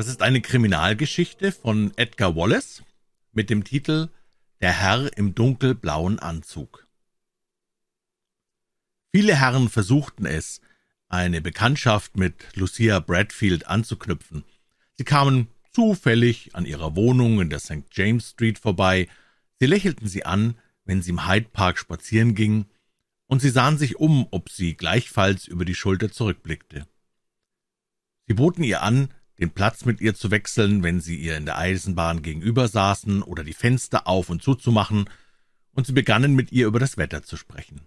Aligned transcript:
Das 0.00 0.08
ist 0.08 0.22
eine 0.22 0.40
Kriminalgeschichte 0.40 1.52
von 1.52 1.92
Edgar 1.96 2.34
Wallace 2.34 2.82
mit 3.32 3.50
dem 3.50 3.64
Titel 3.64 4.08
Der 4.62 4.72
Herr 4.72 5.14
im 5.18 5.34
dunkelblauen 5.34 6.18
Anzug. 6.18 6.88
Viele 9.12 9.36
Herren 9.36 9.68
versuchten 9.68 10.24
es, 10.24 10.62
eine 11.10 11.42
Bekanntschaft 11.42 12.16
mit 12.16 12.56
Lucia 12.56 12.98
Bradfield 13.00 13.66
anzuknüpfen. 13.66 14.42
Sie 14.96 15.04
kamen 15.04 15.48
zufällig 15.70 16.54
an 16.54 16.64
ihrer 16.64 16.96
Wohnung 16.96 17.38
in 17.42 17.50
der 17.50 17.60
St. 17.60 17.84
James 17.92 18.30
Street 18.30 18.58
vorbei, 18.58 19.06
sie 19.58 19.66
lächelten 19.66 20.08
sie 20.08 20.24
an, 20.24 20.56
wenn 20.86 21.02
sie 21.02 21.10
im 21.10 21.28
Hyde 21.28 21.50
Park 21.52 21.76
spazieren 21.78 22.34
ging, 22.34 22.64
und 23.26 23.42
sie 23.42 23.50
sahen 23.50 23.76
sich 23.76 23.96
um, 23.96 24.26
ob 24.30 24.48
sie 24.48 24.78
gleichfalls 24.78 25.46
über 25.46 25.66
die 25.66 25.74
Schulter 25.74 26.10
zurückblickte. 26.10 26.86
Sie 28.26 28.32
boten 28.32 28.64
ihr 28.64 28.80
an, 28.80 29.10
den 29.40 29.50
Platz 29.50 29.86
mit 29.86 30.00
ihr 30.00 30.14
zu 30.14 30.30
wechseln, 30.30 30.82
wenn 30.82 31.00
sie 31.00 31.16
ihr 31.16 31.36
in 31.36 31.46
der 31.46 31.56
Eisenbahn 31.56 32.22
gegenüber 32.22 32.68
saßen 32.68 33.22
oder 33.22 33.42
die 33.42 33.54
Fenster 33.54 34.06
auf 34.06 34.28
und 34.28 34.42
zuzumachen, 34.42 35.08
und 35.72 35.86
sie 35.86 35.92
begannen 35.92 36.34
mit 36.34 36.52
ihr 36.52 36.66
über 36.66 36.78
das 36.78 36.96
Wetter 36.96 37.22
zu 37.22 37.36
sprechen. 37.36 37.80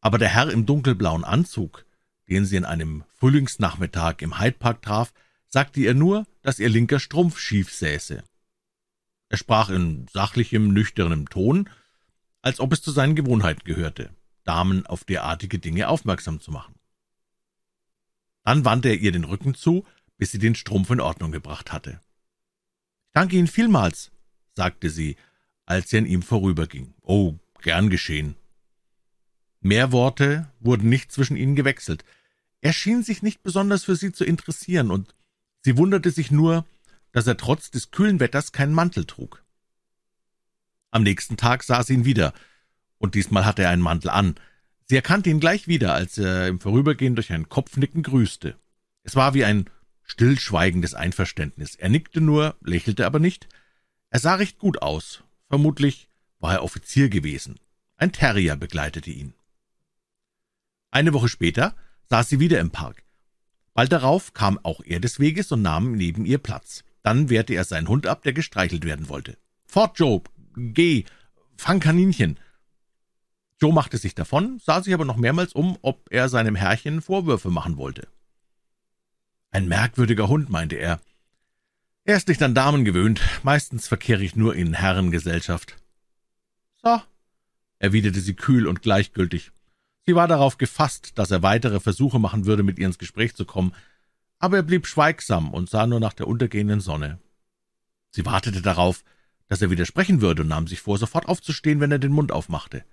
Aber 0.00 0.18
der 0.18 0.28
Herr 0.28 0.50
im 0.50 0.66
dunkelblauen 0.66 1.24
Anzug, 1.24 1.84
den 2.28 2.44
sie 2.44 2.56
in 2.56 2.64
einem 2.64 3.04
Frühlingsnachmittag 3.18 4.16
im 4.20 4.40
Hyde 4.40 4.58
Park 4.58 4.82
traf, 4.82 5.12
sagte 5.46 5.80
ihr 5.80 5.94
nur, 5.94 6.26
dass 6.42 6.58
ihr 6.58 6.68
linker 6.68 6.98
Strumpf 6.98 7.38
schief 7.38 7.72
säße. 7.72 8.22
Er 9.28 9.36
sprach 9.36 9.68
in 9.68 10.08
sachlichem, 10.12 10.72
nüchternem 10.72 11.28
Ton, 11.28 11.68
als 12.42 12.58
ob 12.58 12.72
es 12.72 12.82
zu 12.82 12.90
seinen 12.90 13.14
Gewohnheiten 13.14 13.64
gehörte, 13.64 14.10
Damen 14.44 14.86
auf 14.86 15.04
derartige 15.04 15.58
Dinge 15.58 15.88
aufmerksam 15.88 16.40
zu 16.40 16.50
machen. 16.50 16.74
Dann 18.44 18.64
wandte 18.64 18.88
er 18.88 18.96
ihr 18.96 19.12
den 19.12 19.24
Rücken 19.24 19.54
zu 19.54 19.84
bis 20.20 20.32
sie 20.32 20.38
den 20.38 20.54
Strumpf 20.54 20.90
in 20.90 21.00
Ordnung 21.00 21.32
gebracht 21.32 21.72
hatte. 21.72 21.98
Ich 23.06 23.12
danke 23.14 23.36
Ihnen 23.36 23.46
vielmals, 23.46 24.12
sagte 24.54 24.90
sie, 24.90 25.16
als 25.64 25.88
sie 25.88 25.96
an 25.96 26.04
ihm 26.04 26.20
vorüberging. 26.20 26.92
Oh, 27.00 27.36
gern 27.62 27.88
geschehen. 27.88 28.36
Mehr 29.62 29.92
Worte 29.92 30.52
wurden 30.60 30.90
nicht 30.90 31.10
zwischen 31.10 31.38
ihnen 31.38 31.56
gewechselt. 31.56 32.04
Er 32.60 32.74
schien 32.74 33.02
sich 33.02 33.22
nicht 33.22 33.42
besonders 33.42 33.84
für 33.84 33.96
sie 33.96 34.12
zu 34.12 34.24
interessieren, 34.24 34.90
und 34.90 35.14
sie 35.62 35.78
wunderte 35.78 36.10
sich 36.10 36.30
nur, 36.30 36.66
dass 37.12 37.26
er 37.26 37.38
trotz 37.38 37.70
des 37.70 37.90
kühlen 37.90 38.20
Wetters 38.20 38.52
keinen 38.52 38.74
Mantel 38.74 39.06
trug. 39.06 39.42
Am 40.90 41.02
nächsten 41.02 41.38
Tag 41.38 41.62
sah 41.62 41.82
sie 41.82 41.94
ihn 41.94 42.04
wieder, 42.04 42.34
und 42.98 43.14
diesmal 43.14 43.46
hatte 43.46 43.62
er 43.62 43.70
einen 43.70 43.80
Mantel 43.80 44.10
an. 44.10 44.34
Sie 44.84 44.96
erkannte 44.96 45.30
ihn 45.30 45.40
gleich 45.40 45.66
wieder, 45.66 45.94
als 45.94 46.18
er 46.18 46.46
im 46.48 46.60
Vorübergehen 46.60 47.14
durch 47.14 47.32
ein 47.32 47.48
Kopfnicken 47.48 48.02
grüßte. 48.02 48.58
Es 49.02 49.16
war 49.16 49.32
wie 49.32 49.46
ein 49.46 49.70
stillschweigendes 50.10 50.94
Einverständnis. 50.94 51.76
Er 51.76 51.88
nickte 51.88 52.20
nur, 52.20 52.56
lächelte 52.62 53.06
aber 53.06 53.20
nicht. 53.20 53.48
Er 54.10 54.18
sah 54.18 54.34
recht 54.34 54.58
gut 54.58 54.82
aus. 54.82 55.22
Vermutlich 55.48 56.08
war 56.40 56.54
er 56.54 56.64
Offizier 56.64 57.08
gewesen. 57.08 57.60
Ein 57.96 58.10
Terrier 58.10 58.56
begleitete 58.56 59.10
ihn. 59.10 59.34
Eine 60.90 61.12
Woche 61.12 61.28
später 61.28 61.76
saß 62.08 62.28
sie 62.28 62.40
wieder 62.40 62.58
im 62.58 62.70
Park. 62.70 63.04
Bald 63.72 63.92
darauf 63.92 64.32
kam 64.32 64.58
auch 64.64 64.80
er 64.84 64.98
des 64.98 65.20
Weges 65.20 65.52
und 65.52 65.62
nahm 65.62 65.92
neben 65.92 66.24
ihr 66.24 66.38
Platz. 66.38 66.82
Dann 67.02 67.30
wehrte 67.30 67.54
er 67.54 67.64
seinen 67.64 67.86
Hund 67.86 68.08
ab, 68.08 68.24
der 68.24 68.32
gestreichelt 68.32 68.84
werden 68.84 69.08
wollte. 69.08 69.38
Fort, 69.64 69.96
Joe, 69.98 70.22
geh, 70.56 71.04
fang 71.56 71.78
Kaninchen. 71.78 72.40
Joe 73.60 73.72
machte 73.72 73.96
sich 73.96 74.16
davon, 74.16 74.58
sah 74.58 74.82
sich 74.82 74.92
aber 74.92 75.04
noch 75.04 75.16
mehrmals 75.16 75.52
um, 75.52 75.78
ob 75.82 76.08
er 76.10 76.28
seinem 76.28 76.56
Herrchen 76.56 77.00
Vorwürfe 77.00 77.50
machen 77.50 77.76
wollte. 77.76 78.08
Ein 79.50 79.68
merkwürdiger 79.68 80.28
Hund, 80.28 80.48
meinte 80.48 80.76
er. 80.76 81.00
Er 82.04 82.16
ist 82.16 82.28
nicht 82.28 82.42
an 82.42 82.54
Damen 82.54 82.84
gewöhnt, 82.84 83.20
meistens 83.42 83.88
verkehre 83.88 84.22
ich 84.22 84.36
nur 84.36 84.54
in 84.54 84.74
Herrengesellschaft. 84.74 85.76
So, 86.82 87.00
erwiderte 87.78 88.20
sie 88.20 88.34
kühl 88.34 88.66
und 88.66 88.82
gleichgültig. 88.82 89.50
Sie 90.06 90.14
war 90.14 90.28
darauf 90.28 90.56
gefasst, 90.56 91.12
dass 91.16 91.30
er 91.30 91.42
weitere 91.42 91.80
Versuche 91.80 92.18
machen 92.18 92.46
würde, 92.46 92.62
mit 92.62 92.78
ihr 92.78 92.86
ins 92.86 92.98
Gespräch 92.98 93.34
zu 93.34 93.44
kommen, 93.44 93.74
aber 94.38 94.56
er 94.56 94.62
blieb 94.62 94.86
schweigsam 94.86 95.52
und 95.52 95.68
sah 95.68 95.86
nur 95.86 96.00
nach 96.00 96.14
der 96.14 96.26
untergehenden 96.26 96.80
Sonne. 96.80 97.18
Sie 98.10 98.24
wartete 98.24 98.62
darauf, 98.62 99.04
dass 99.48 99.60
er 99.60 99.70
widersprechen 99.70 100.20
würde 100.20 100.42
und 100.42 100.48
nahm 100.48 100.66
sich 100.66 100.80
vor, 100.80 100.96
sofort 100.96 101.26
aufzustehen, 101.26 101.80
wenn 101.80 101.92
er 101.92 101.98
den 101.98 102.12
Mund 102.12 102.32
aufmachte. 102.32 102.84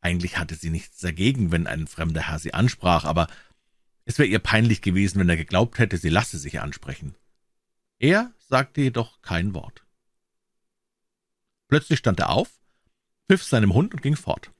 Eigentlich 0.00 0.38
hatte 0.38 0.54
sie 0.54 0.70
nichts 0.70 1.00
dagegen, 1.00 1.50
wenn 1.50 1.66
ein 1.66 1.86
fremder 1.86 2.28
Herr 2.28 2.38
sie 2.38 2.54
ansprach, 2.54 3.04
aber 3.04 3.26
es 4.04 4.18
wäre 4.18 4.28
ihr 4.28 4.38
peinlich 4.38 4.82
gewesen, 4.82 5.20
wenn 5.20 5.28
er 5.28 5.36
geglaubt 5.36 5.78
hätte, 5.78 5.96
sie 5.96 6.10
lasse 6.10 6.38
sich 6.38 6.60
ansprechen. 6.60 7.14
Er 7.98 8.32
sagte 8.38 8.82
jedoch 8.82 9.22
kein 9.22 9.54
Wort. 9.54 9.84
Plötzlich 11.68 11.98
stand 11.98 12.20
er 12.20 12.30
auf, 12.30 12.60
pfiff 13.28 13.42
seinem 13.42 13.72
Hund 13.72 13.94
und 13.94 14.02
ging 14.02 14.16
fort. 14.16 14.52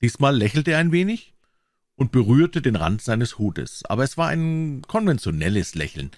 Diesmal 0.00 0.36
lächelte 0.36 0.72
er 0.72 0.78
ein 0.78 0.92
wenig 0.92 1.34
und 1.94 2.12
berührte 2.12 2.62
den 2.62 2.76
Rand 2.76 3.02
seines 3.02 3.38
Hutes, 3.38 3.84
aber 3.84 4.04
es 4.04 4.16
war 4.16 4.28
ein 4.28 4.82
konventionelles 4.88 5.74
Lächeln, 5.74 6.10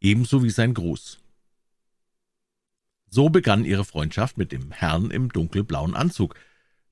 ebenso 0.00 0.42
wie 0.42 0.50
sein 0.50 0.74
Gruß. 0.74 1.20
So 3.10 3.28
begann 3.30 3.64
ihre 3.64 3.84
Freundschaft 3.84 4.36
mit 4.36 4.50
dem 4.50 4.72
Herrn 4.72 5.10
im 5.12 5.30
dunkelblauen 5.32 5.94
Anzug, 5.94 6.34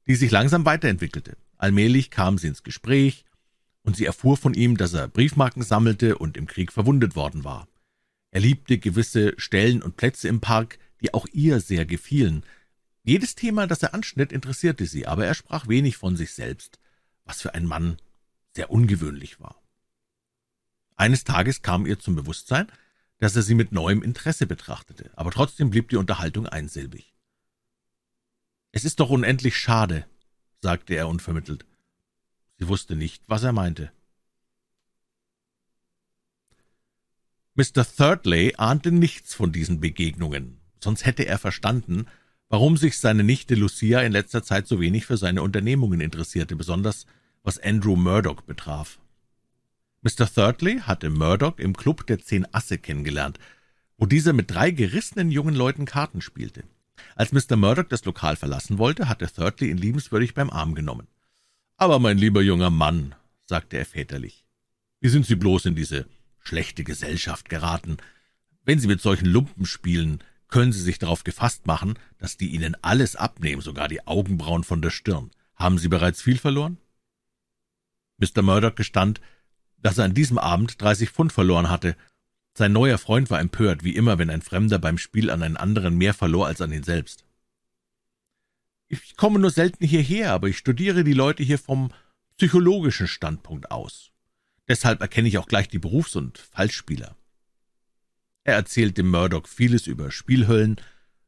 die 0.07 0.15
sich 0.15 0.31
langsam 0.31 0.65
weiterentwickelte. 0.65 1.37
Allmählich 1.59 2.11
kam 2.11 2.39
sie 2.39 2.47
ins 2.47 2.63
Gespräch, 2.63 3.25
und 3.87 3.97
sie 3.97 4.05
erfuhr 4.05 4.37
von 4.37 4.53
ihm, 4.53 4.77
dass 4.77 4.93
er 4.93 5.07
Briefmarken 5.07 5.63
sammelte 5.63 6.19
und 6.19 6.37
im 6.37 6.47
Krieg 6.47 6.73
verwundet 6.73 7.15
worden 7.15 7.45
war. 7.45 7.69
Er 8.33 8.41
liebte 8.41 8.79
gewisse 8.79 9.33
Stellen 9.39 9.81
und 9.81 9.97
Plätze 9.97 10.27
im 10.27 10.41
Park, 10.41 10.79
die 11.01 11.15
auch 11.15 11.27
ihr 11.33 11.61
sehr 11.61 11.87
gefielen. 11.87 12.43
Jedes 13.05 13.37
Thema, 13.37 13.69
das 13.69 13.85
er 13.85 13.95
anschnitt, 13.95 14.33
interessierte 14.33 14.87
sie, 14.87 15.07
aber 15.07 15.25
er 15.25 15.35
sprach 15.35 15.69
wenig 15.69 15.97
von 15.97 16.17
sich 16.17 16.35
selbst, 16.35 16.81
was 17.25 17.41
für 17.41 17.55
ein 17.55 17.65
Mann 17.65 17.99
sehr 18.57 18.71
ungewöhnlich 18.71 19.39
war. 19.41 19.63
Eines 20.97 21.23
Tages 21.23 21.63
kam 21.63 21.87
ihr 21.87 22.01
zum 22.01 22.17
Bewusstsein, 22.17 22.67
dass 23.19 23.37
er 23.37 23.43
sie 23.43 23.55
mit 23.55 23.71
neuem 23.71 24.03
Interesse 24.03 24.49
betrachtete, 24.49 25.11
aber 25.15 25.31
trotzdem 25.31 25.71
blieb 25.71 25.91
die 25.91 25.97
Unterhaltung 25.97 26.47
einsilbig. 26.47 27.15
Es 28.73 28.85
ist 28.85 28.99
doch 28.99 29.11
unendlich 29.11 29.57
schade, 29.57 30.07
sagte 30.61 30.95
er 30.95 31.07
unvermittelt, 31.07 31.65
Sie 32.59 32.69
wusste 32.69 32.97
nicht, 32.97 33.23
was 33.27 33.43
er 33.43 33.53
meinte. 33.53 33.91
Mr. 37.55 37.87
Thirdley 37.87 38.55
ahnte 38.59 38.93
nichts 38.93 39.35
von 39.35 39.51
diesen 39.51 39.81
Begegnungen, 39.81 40.61
sonst 40.79 41.07
hätte 41.07 41.27
er 41.27 41.39
verstanden, 41.39 42.07
warum 42.49 42.77
sich 42.77 42.99
seine 42.99 43.25
Nichte 43.25 43.55
Lucia 43.55 44.01
in 44.03 44.13
letzter 44.13 44.43
Zeit 44.43 44.67
so 44.67 44.81
wenig 44.81 45.07
für 45.07 45.17
seine 45.17 45.43
Unternehmungen 45.43 46.01
interessierte, 46.01 46.55
besonders 46.55 47.07
was 47.43 47.59
Andrew 47.59 47.97
Murdoch 47.97 48.43
betraf. 48.43 48.99
Mr. 50.03 50.27
Thirdley 50.33 50.81
hatte 50.81 51.11
Murdoch 51.11 51.59
im 51.59 51.77
Club 51.77 52.07
der 52.07 52.21
Zehn 52.21 52.47
Asse 52.53 52.79
kennengelernt, 52.79 53.39
wo 53.97 54.07
dieser 54.07 54.33
mit 54.33 54.51
drei 54.51 54.71
gerissenen 54.71 55.31
jungen 55.31 55.55
Leuten 55.55 55.87
Karten 55.87 56.21
spielte. 56.21 56.65
Als 57.15 57.33
Mr. 57.33 57.57
Murdoch 57.57 57.89
das 57.89 58.05
Lokal 58.05 58.37
verlassen 58.37 58.79
wollte, 58.79 59.09
hatte 59.09 59.27
Thirdley 59.27 59.71
ihn 59.71 59.79
liebenswürdig 59.79 60.35
beim 60.35 60.51
Arm 60.51 60.75
genommen. 60.75 61.09
Aber 61.77 61.99
mein 61.99 62.17
lieber 62.17 62.41
junger 62.41 62.71
Mann, 62.71 63.15
sagte 63.45 63.77
er 63.77 63.85
väterlich, 63.85 64.45
wie 65.01 65.09
sind 65.09 65.27
Sie 65.27 65.37
bloß 65.37 65.67
in 65.67 65.75
diese 65.75 66.07
schlechte 66.41 66.85
Gesellschaft 66.85 67.49
geraten? 67.49 67.99
Wenn 68.65 68.79
Sie 68.79 68.89
mit 68.89 69.03
solchen 69.03 69.27
Lumpen 69.27 69.67
spielen, 69.67 70.23
können 70.49 70.73
Sie 70.73 70.81
sich 70.81 70.99
darauf 70.99 71.23
gefasst 71.23 71.67
machen, 71.67 71.99
dass 72.19 72.39
die 72.39 72.49
Ihnen 72.49 72.77
alles 72.83 73.15
abnehmen, 73.15 73.61
sogar 73.61 73.89
die 73.89 74.07
Augenbrauen 74.07 74.65
von 74.65 74.81
der 74.81 74.91
Stirn. 74.91 75.31
Haben 75.55 75.79
Sie 75.79 75.89
bereits 75.89 76.23
viel 76.23 76.39
verloren? 76.39 76.79
Mr. 78.19 78.41
Murdoch 78.43 78.75
gestand, 78.75 79.21
dass 79.77 79.99
er 79.99 80.05
an 80.05 80.15
diesem 80.15 80.39
Abend 80.39 80.81
dreißig 80.81 81.11
Pfund 81.11 81.33
verloren 81.33 81.69
hatte. 81.69 81.95
Sein 82.55 82.73
neuer 82.73 82.97
Freund 82.97 83.29
war 83.29 83.39
empört, 83.39 83.85
wie 83.85 83.95
immer, 83.95 84.19
wenn 84.19 84.31
ein 84.31 84.41
Fremder 84.41 84.79
beim 84.79 84.97
Spiel 84.97 85.31
an 85.31 85.43
einen 85.43 85.59
anderen 85.59 85.99
mehr 85.99 86.15
verlor 86.15 86.47
als 86.47 86.63
an 86.63 86.73
ihn 86.73 86.85
selbst. 86.85 87.26
Ich 88.89 89.17
komme 89.17 89.39
nur 89.39 89.51
selten 89.51 89.85
hierher, 89.85 90.33
aber 90.33 90.49
ich 90.49 90.59
studiere 90.59 91.03
die 91.03 91.13
Leute 91.13 91.43
hier 91.43 91.59
vom 91.59 91.91
psychologischen 92.37 93.09
Standpunkt 93.09 93.71
aus. 93.71 94.13
Deshalb 94.69 95.01
erkenne 95.01 95.29
ich 95.29 95.39
auch 95.39 95.49
gleich 95.49 95.69
die 95.69 95.79
Berufs- 95.79 96.17
und 96.17 96.39
Falschspieler. 96.39 97.17
Er 98.45 98.55
erzählte 98.55 99.03
Murdoch 99.03 99.49
vieles 99.49 99.87
über 99.87 100.11
Spielhöllen, 100.11 100.77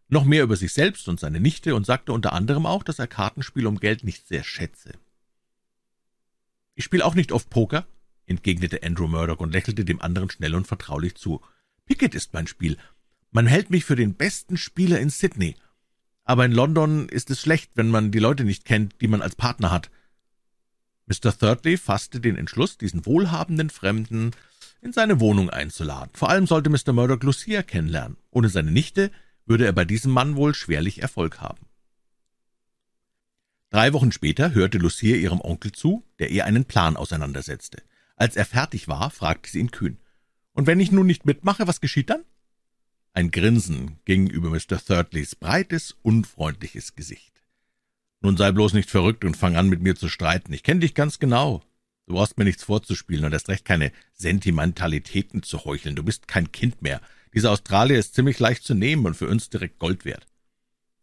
noch 0.08 0.25
mehr 0.25 0.44
über 0.44 0.56
sich 0.56 0.72
selbst 0.72 1.08
und 1.08 1.19
seine 1.19 1.40
Nichte 1.40 1.75
und 1.75 1.84
sagte 1.84 2.12
unter 2.12 2.32
anderem 2.32 2.64
auch, 2.64 2.82
dass 2.82 2.99
er 2.99 3.06
Kartenspiel 3.06 3.66
um 3.66 3.81
Geld 3.81 4.04
nicht 4.04 4.26
sehr 4.26 4.44
schätze. 4.44 4.93
Ich 6.75 6.84
spiele 6.84 7.04
auch 7.04 7.14
nicht 7.14 7.32
oft 7.32 7.50
Poker, 7.50 7.87
entgegnete 8.26 8.82
Andrew 8.84 9.08
Murdoch 9.08 9.40
und 9.40 9.52
lächelte 9.52 9.84
dem 9.84 10.00
anderen 10.00 10.31
schnell 10.31 10.54
und 10.54 10.66
vertraulich 10.69 11.16
zu. 11.16 11.40
Picket 11.87 12.14
ist 12.14 12.32
mein 12.34 12.46
Spiel. 12.46 12.76
Man 13.31 13.46
hält 13.46 13.70
mich 13.70 13.84
für 13.84 13.96
den 13.96 14.14
besten 14.14 14.56
Spieler 14.56 15.00
in 15.00 15.11
Sydney 15.11 15.56
aber 16.28 16.44
in 16.44 16.52
London 16.52 17.08
ist 17.08 17.30
es 17.30 17.40
schlecht, 17.40 17.70
wenn 17.75 17.88
man 17.88 18.10
die 18.12 18.19
Leute 18.19 18.44
nicht 18.44 18.66
kennt, 18.66 19.00
die 19.00 19.08
man 19.08 19.22
als 19.22 19.34
Partner 19.34 19.70
hat. 19.70 19.90
Mr. 21.06 21.32
Thirdley 21.36 21.78
fasste 21.78 22.20
den 22.20 22.36
Entschluss, 22.36 22.76
diesen 22.76 23.06
wohlhabenden 23.06 23.70
Fremden 23.70 24.32
in 24.82 24.92
seine 24.92 25.20
Wohnung 25.20 25.48
einzuladen. 25.48 26.10
Vor 26.12 26.28
allem 26.28 26.46
sollte 26.46 26.69
Mr. 26.69 26.92
Murdoch 26.92 27.22
Lucia 27.22 27.62
kennenlernen. 27.62 28.19
Ohne 28.30 28.50
seine 28.50 28.70
Nichte 28.70 29.10
würde 29.46 29.64
er 29.64 29.72
bei 29.72 29.86
diesem 29.86 30.12
Mann 30.12 30.36
wohl 30.36 30.54
schwerlich 30.54 31.00
Erfolg 31.00 31.40
haben. 31.40 31.64
Drei 33.70 33.94
Wochen 33.94 34.12
später 34.12 34.52
hörte 34.52 34.76
Lucia 34.76 35.16
ihrem 35.16 35.40
Onkel 35.40 35.72
zu, 35.72 36.04
der 36.19 36.30
ihr 36.30 36.44
einen 36.44 36.66
Plan 36.66 36.98
auseinandersetzte. 36.98 37.82
Als 38.16 38.36
er 38.36 38.44
fertig 38.44 38.86
war, 38.86 39.10
fragte 39.10 39.50
sie 39.50 39.60
ihn 39.60 39.70
kühn. 39.70 39.96
»Und 40.52 40.66
wenn 40.66 40.78
ich 40.78 40.92
nun 40.92 41.06
nicht 41.06 41.25
mitmache, 41.25 41.66
was 41.66 41.80
geschieht 41.80 42.10
dann?« 42.10 42.25
Ein 43.12 43.31
Grinsen 43.31 43.99
ging 44.05 44.28
über 44.28 44.50
Mr. 44.50 44.78
Thirdleys 44.84 45.34
breites, 45.34 45.96
unfreundliches 46.02 46.94
Gesicht. 46.94 47.43
»Nun 48.20 48.37
sei 48.37 48.52
bloß 48.52 48.72
nicht 48.72 48.90
verrückt 48.90 49.25
und 49.25 49.37
fang 49.37 49.56
an, 49.56 49.69
mit 49.69 49.81
mir 49.81 49.96
zu 49.96 50.08
streiten. 50.08 50.52
Ich 50.52 50.62
kenne 50.62 50.81
dich 50.81 50.94
ganz 50.94 51.19
genau. 51.19 51.62
Du 52.06 52.14
brauchst 52.14 52.38
mir 52.38 52.44
nichts 52.44 52.64
vorzuspielen 52.64 53.25
und 53.25 53.32
erst 53.32 53.49
recht 53.49 53.64
keine 53.64 53.93
Sentimentalitäten 54.14 55.43
zu 55.43 55.64
heucheln. 55.64 55.94
Du 55.94 56.02
bist 56.02 56.26
kein 56.26 56.50
Kind 56.52 56.81
mehr. 56.81 57.00
Dieser 57.34 57.50
Australier 57.50 57.99
ist 57.99 58.14
ziemlich 58.14 58.38
leicht 58.38 58.64
zu 58.64 58.75
nehmen 58.75 59.05
und 59.05 59.14
für 59.14 59.28
uns 59.28 59.50
direkt 59.50 59.78
Gold 59.78 60.04
wert. 60.04 60.26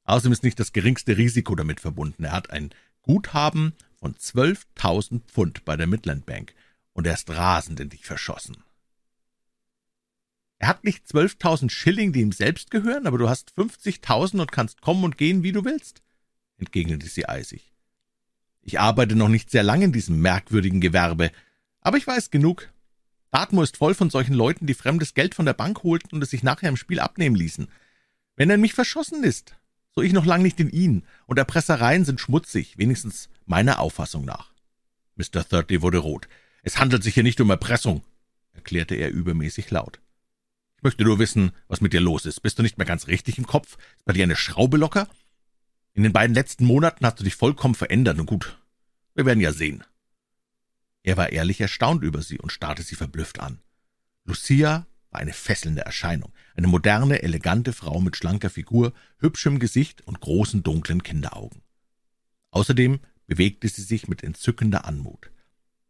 Außerdem 0.03 0.31
ist 0.31 0.43
nicht 0.43 0.59
das 0.59 0.73
geringste 0.73 1.17
Risiko 1.17 1.55
damit 1.55 1.79
verbunden. 1.79 2.23
Er 2.23 2.31
hat 2.31 2.49
ein 2.49 2.71
Guthaben 3.01 3.73
von 3.97 4.15
12.000 4.15 5.21
Pfund 5.27 5.63
bei 5.63 5.77
der 5.77 5.87
Midland 5.87 6.25
Bank 6.25 6.53
und 6.93 7.05
er 7.05 7.13
ist 7.13 7.29
rasend 7.29 7.79
in 7.79 7.89
dich 7.89 8.05
verschossen. 8.05 8.57
Er 10.65 10.69
hat 10.69 10.83
nicht 10.83 11.05
12.000 11.05 11.69
Schilling, 11.69 12.11
die 12.11 12.21
ihm 12.21 12.31
selbst 12.31 12.71
gehören, 12.71 13.05
aber 13.05 13.19
du 13.19 13.29
hast 13.29 13.53
50.000 13.55 14.41
und 14.41 14.51
kannst 14.51 14.81
kommen 14.81 15.03
und 15.03 15.15
gehen, 15.15 15.43
wie 15.43 15.51
du 15.51 15.63
willst, 15.63 16.01
entgegnete 16.57 17.05
sie 17.05 17.29
eisig. 17.29 17.71
Ich 18.63 18.79
arbeite 18.79 19.15
noch 19.15 19.27
nicht 19.27 19.51
sehr 19.51 19.61
lange 19.61 19.85
in 19.85 19.91
diesem 19.91 20.19
merkwürdigen 20.23 20.81
Gewerbe, 20.81 21.31
aber 21.81 21.97
ich 21.97 22.07
weiß 22.07 22.31
genug. 22.31 22.73
Dartmoor 23.29 23.63
ist 23.63 23.77
voll 23.77 23.93
von 23.93 24.09
solchen 24.09 24.33
Leuten, 24.33 24.65
die 24.65 24.73
fremdes 24.73 25.13
Geld 25.13 25.35
von 25.35 25.45
der 25.45 25.53
Bank 25.53 25.83
holten 25.83 26.09
und 26.13 26.23
es 26.23 26.31
sich 26.31 26.41
nachher 26.41 26.69
im 26.69 26.77
Spiel 26.77 26.99
abnehmen 26.99 27.35
ließen. 27.35 27.67
Wenn 28.35 28.49
er 28.49 28.55
in 28.55 28.61
mich 28.61 28.73
verschossen 28.73 29.23
ist, 29.23 29.55
so 29.91 30.01
ich 30.01 30.13
noch 30.13 30.25
lang 30.25 30.41
nicht 30.41 30.59
in 30.59 30.71
ihn, 30.71 31.03
und 31.27 31.37
Erpressereien 31.37 32.05
sind 32.05 32.19
schmutzig, 32.19 32.79
wenigstens 32.79 33.29
meiner 33.45 33.77
Auffassung 33.77 34.25
nach. 34.25 34.51
Mr. 35.15 35.47
Thirdly 35.47 35.83
wurde 35.83 35.99
rot. 35.99 36.27
Es 36.63 36.79
handelt 36.79 37.03
sich 37.03 37.13
hier 37.13 37.21
nicht 37.21 37.39
um 37.39 37.51
Erpressung, 37.51 38.01
erklärte 38.53 38.95
er 38.95 39.11
übermäßig 39.11 39.69
laut. 39.69 39.99
Möchte 40.85 41.03
nur 41.03 41.17
wissen, 41.17 41.51
was 41.67 41.81
mit 41.81 41.93
dir 41.93 41.99
los 41.99 42.27
ist. 42.27 42.41
Bist 42.41 42.59
du 42.59 42.61
nicht 42.61 42.77
mehr 42.77 42.85
ganz 42.85 43.07
richtig 43.07 43.39
im 43.39 43.47
Kopf? 43.47 43.75
Ist 43.97 44.05
bei 44.05 44.13
dir 44.13 44.21
eine 44.21 44.35
Schraube 44.35 44.77
locker? 44.77 45.09
In 45.93 46.03
den 46.03 46.13
beiden 46.13 46.35
letzten 46.35 46.63
Monaten 46.63 47.03
hast 47.07 47.19
du 47.19 47.23
dich 47.23 47.33
vollkommen 47.33 47.73
verändert, 47.73 48.19
und 48.19 48.27
gut, 48.27 48.59
wir 49.15 49.25
werden 49.25 49.39
ja 49.39 49.51
sehen. 49.51 49.83
Er 51.01 51.17
war 51.17 51.31
ehrlich 51.31 51.59
erstaunt 51.59 52.03
über 52.03 52.21
sie 52.21 52.37
und 52.37 52.51
starrte 52.51 52.83
sie 52.83 52.93
verblüfft 52.93 53.39
an. 53.39 53.63
Lucia 54.25 54.85
war 55.09 55.21
eine 55.21 55.33
fesselnde 55.33 55.81
Erscheinung, 55.81 56.31
eine 56.53 56.67
moderne, 56.67 57.23
elegante 57.23 57.73
Frau 57.73 57.99
mit 57.99 58.15
schlanker 58.15 58.51
Figur, 58.51 58.93
hübschem 59.17 59.57
Gesicht 59.57 60.05
und 60.05 60.21
großen, 60.21 60.61
dunklen 60.61 61.01
Kinderaugen. 61.01 61.63
Außerdem 62.51 62.99
bewegte 63.25 63.67
sie 63.69 63.81
sich 63.81 64.07
mit 64.07 64.23
entzückender 64.23 64.85
Anmut. 64.85 65.31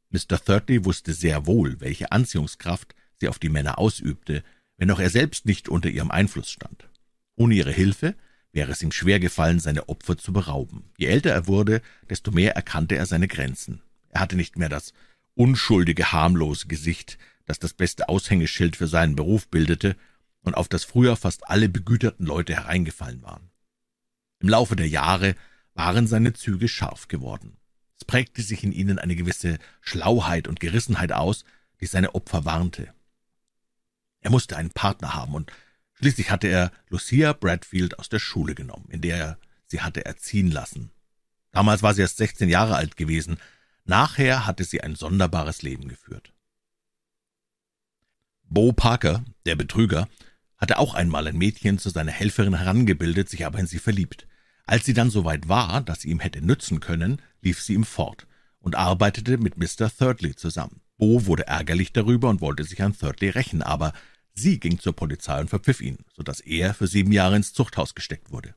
Mr. 0.09 0.41
Thirty 0.41 0.85
wusste 0.85 1.11
sehr 1.11 1.47
wohl, 1.47 1.81
welche 1.81 2.13
Anziehungskraft 2.13 2.95
sie 3.19 3.27
auf 3.27 3.39
die 3.39 3.49
Männer 3.49 3.77
ausübte, 3.77 4.41
wenn 4.77 4.91
auch 4.91 4.99
er 4.99 5.09
selbst 5.09 5.45
nicht 5.45 5.69
unter 5.69 5.89
ihrem 5.89 6.11
Einfluss 6.11 6.51
stand. 6.51 6.89
Ohne 7.35 7.55
ihre 7.55 7.71
Hilfe 7.71 8.15
wäre 8.51 8.71
es 8.71 8.81
ihm 8.81 8.91
schwer 8.91 9.19
gefallen, 9.19 9.59
seine 9.59 9.89
Opfer 9.89 10.17
zu 10.17 10.31
berauben. 10.31 10.91
Je 10.97 11.07
älter 11.07 11.31
er 11.31 11.47
wurde, 11.47 11.81
desto 12.09 12.31
mehr 12.31 12.55
erkannte 12.55 12.95
er 12.95 13.05
seine 13.05 13.27
Grenzen. 13.27 13.81
Er 14.09 14.21
hatte 14.21 14.37
nicht 14.37 14.57
mehr 14.57 14.69
das 14.69 14.93
unschuldige, 15.35 16.13
harmlose 16.13 16.67
Gesicht, 16.67 17.17
das 17.45 17.59
das 17.59 17.73
beste 17.73 18.09
Aushängeschild 18.09 18.75
für 18.75 18.87
seinen 18.87 19.15
Beruf 19.15 19.49
bildete 19.49 19.95
und 20.41 20.55
auf 20.55 20.67
das 20.69 20.83
früher 20.83 21.17
fast 21.17 21.47
alle 21.49 21.69
begüterten 21.69 22.25
Leute 22.25 22.55
hereingefallen 22.55 23.21
waren. 23.23 23.51
Im 24.39 24.49
Laufe 24.49 24.75
der 24.75 24.87
Jahre 24.87 25.35
waren 25.73 26.07
seine 26.07 26.33
Züge 26.33 26.67
scharf 26.67 27.07
geworden. 27.07 27.57
Es 27.97 28.05
prägte 28.05 28.41
sich 28.41 28.63
in 28.63 28.71
ihnen 28.71 28.99
eine 28.99 29.15
gewisse 29.15 29.57
Schlauheit 29.81 30.47
und 30.47 30.59
Gerissenheit 30.59 31.11
aus, 31.11 31.43
die 31.81 31.87
seine 31.87 32.15
Opfer 32.15 32.45
warnte. 32.45 32.93
Er 34.25 34.31
musste 34.31 34.57
einen 34.57 34.71
Partner 34.71 35.13
haben, 35.13 35.35
und 35.35 35.51
schließlich 35.93 36.31
hatte 36.31 36.47
er 36.47 36.71
Lucia 36.89 37.31
Bradfield 37.33 37.99
aus 37.99 38.09
der 38.09 38.17
Schule 38.17 38.55
genommen, 38.55 38.87
in 38.89 39.01
der 39.01 39.17
er 39.17 39.37
sie 39.67 39.81
hatte 39.81 40.03
erziehen 40.03 40.49
lassen. 40.49 40.89
Damals 41.51 41.83
war 41.83 41.93
sie 41.93 42.01
erst 42.01 42.17
sechzehn 42.17 42.49
Jahre 42.49 42.75
alt 42.75 42.97
gewesen, 42.97 43.37
nachher 43.83 44.47
hatte 44.47 44.63
sie 44.63 44.81
ein 44.81 44.95
sonderbares 44.95 45.61
Leben 45.61 45.87
geführt. 45.87 46.33
Bo 48.45 48.73
Parker, 48.73 49.23
der 49.45 49.55
Betrüger, 49.55 50.07
hatte 50.57 50.79
auch 50.79 50.95
einmal 50.95 51.27
ein 51.27 51.37
Mädchen 51.37 51.77
zu 51.77 51.91
seiner 51.91 52.11
Helferin 52.11 52.57
herangebildet, 52.57 53.29
sich 53.29 53.45
aber 53.45 53.59
in 53.59 53.67
sie 53.67 53.77
verliebt. 53.77 54.27
Als 54.65 54.85
sie 54.85 54.95
dann 54.95 55.11
so 55.11 55.23
weit 55.23 55.49
war, 55.49 55.81
dass 55.81 56.01
sie 56.01 56.09
ihm 56.09 56.19
hätte 56.19 56.41
nützen 56.41 56.79
können, 56.79 57.21
lief 57.41 57.61
sie 57.61 57.75
ihm 57.75 57.83
fort 57.83 58.25
und 58.57 58.73
arbeitete 58.73 59.37
mit 59.37 59.59
Mr. 59.59 59.95
Thirdly 59.95 60.35
zusammen. 60.35 60.81
Bo 60.97 61.27
wurde 61.27 61.45
ärgerlich 61.45 61.93
darüber 61.93 62.29
und 62.29 62.41
wollte 62.41 62.63
sich 62.63 62.81
an 62.81 62.97
Thirdly 62.97 63.29
rächen, 63.29 63.61
aber 63.61 63.93
sie 64.35 64.59
ging 64.59 64.79
zur 64.79 64.93
Polizei 64.93 65.39
und 65.39 65.49
verpfiff 65.49 65.81
ihn, 65.81 65.97
so 66.13 66.21
dass 66.21 66.39
er 66.41 66.73
für 66.73 66.87
sieben 66.87 67.11
Jahre 67.11 67.35
ins 67.37 67.53
Zuchthaus 67.53 67.95
gesteckt 67.95 68.31
wurde. 68.31 68.53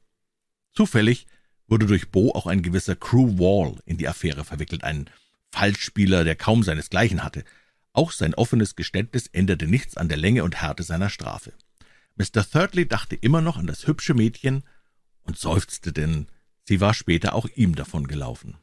Zufällig 0.73 1.27
wurde 1.67 1.87
durch 1.87 2.11
Bo 2.11 2.33
auch 2.33 2.47
ein 2.47 2.63
gewisser 2.63 2.97
Crew 2.97 3.39
Wall 3.39 3.81
in 3.85 3.97
die 3.97 4.09
Affäre 4.09 4.45
verwickelt, 4.45 4.85
ein 4.85 5.09
Falschspieler, 5.51 6.25
der 6.25 6.37
kaum 6.37 6.63
seinesgleichen 6.63 7.23
hatte. 7.23 7.45
Auch 7.93 8.13
sein 8.13 8.35
offenes 8.35 8.77
Geständnis 8.77 9.27
änderte 9.29 9.67
nichts 9.67 9.97
an 9.97 10.09
der 10.09 10.19
Länge 10.19 10.45
und 10.45 10.61
Härte 10.61 10.83
seiner 10.83 11.11
Strafe. 11.11 11.53
Mr. 12.17 12.49
Thirdly 12.49 12.87
dachte 12.87 13.17
immer 13.17 13.41
noch 13.41 13.57
an 13.57 13.67
das 13.67 13.87
hübsche 13.87 14.15
Mädchen 14.15 14.65
und 15.23 15.39
seufzte, 15.39 15.93
denn 15.93 16.27
sie 16.65 16.81
war 16.81 16.95
später 16.95 17.35
auch 17.35 17.49
ihm 17.55 17.75
davon 17.75 18.07
gelaufen. 18.09 18.57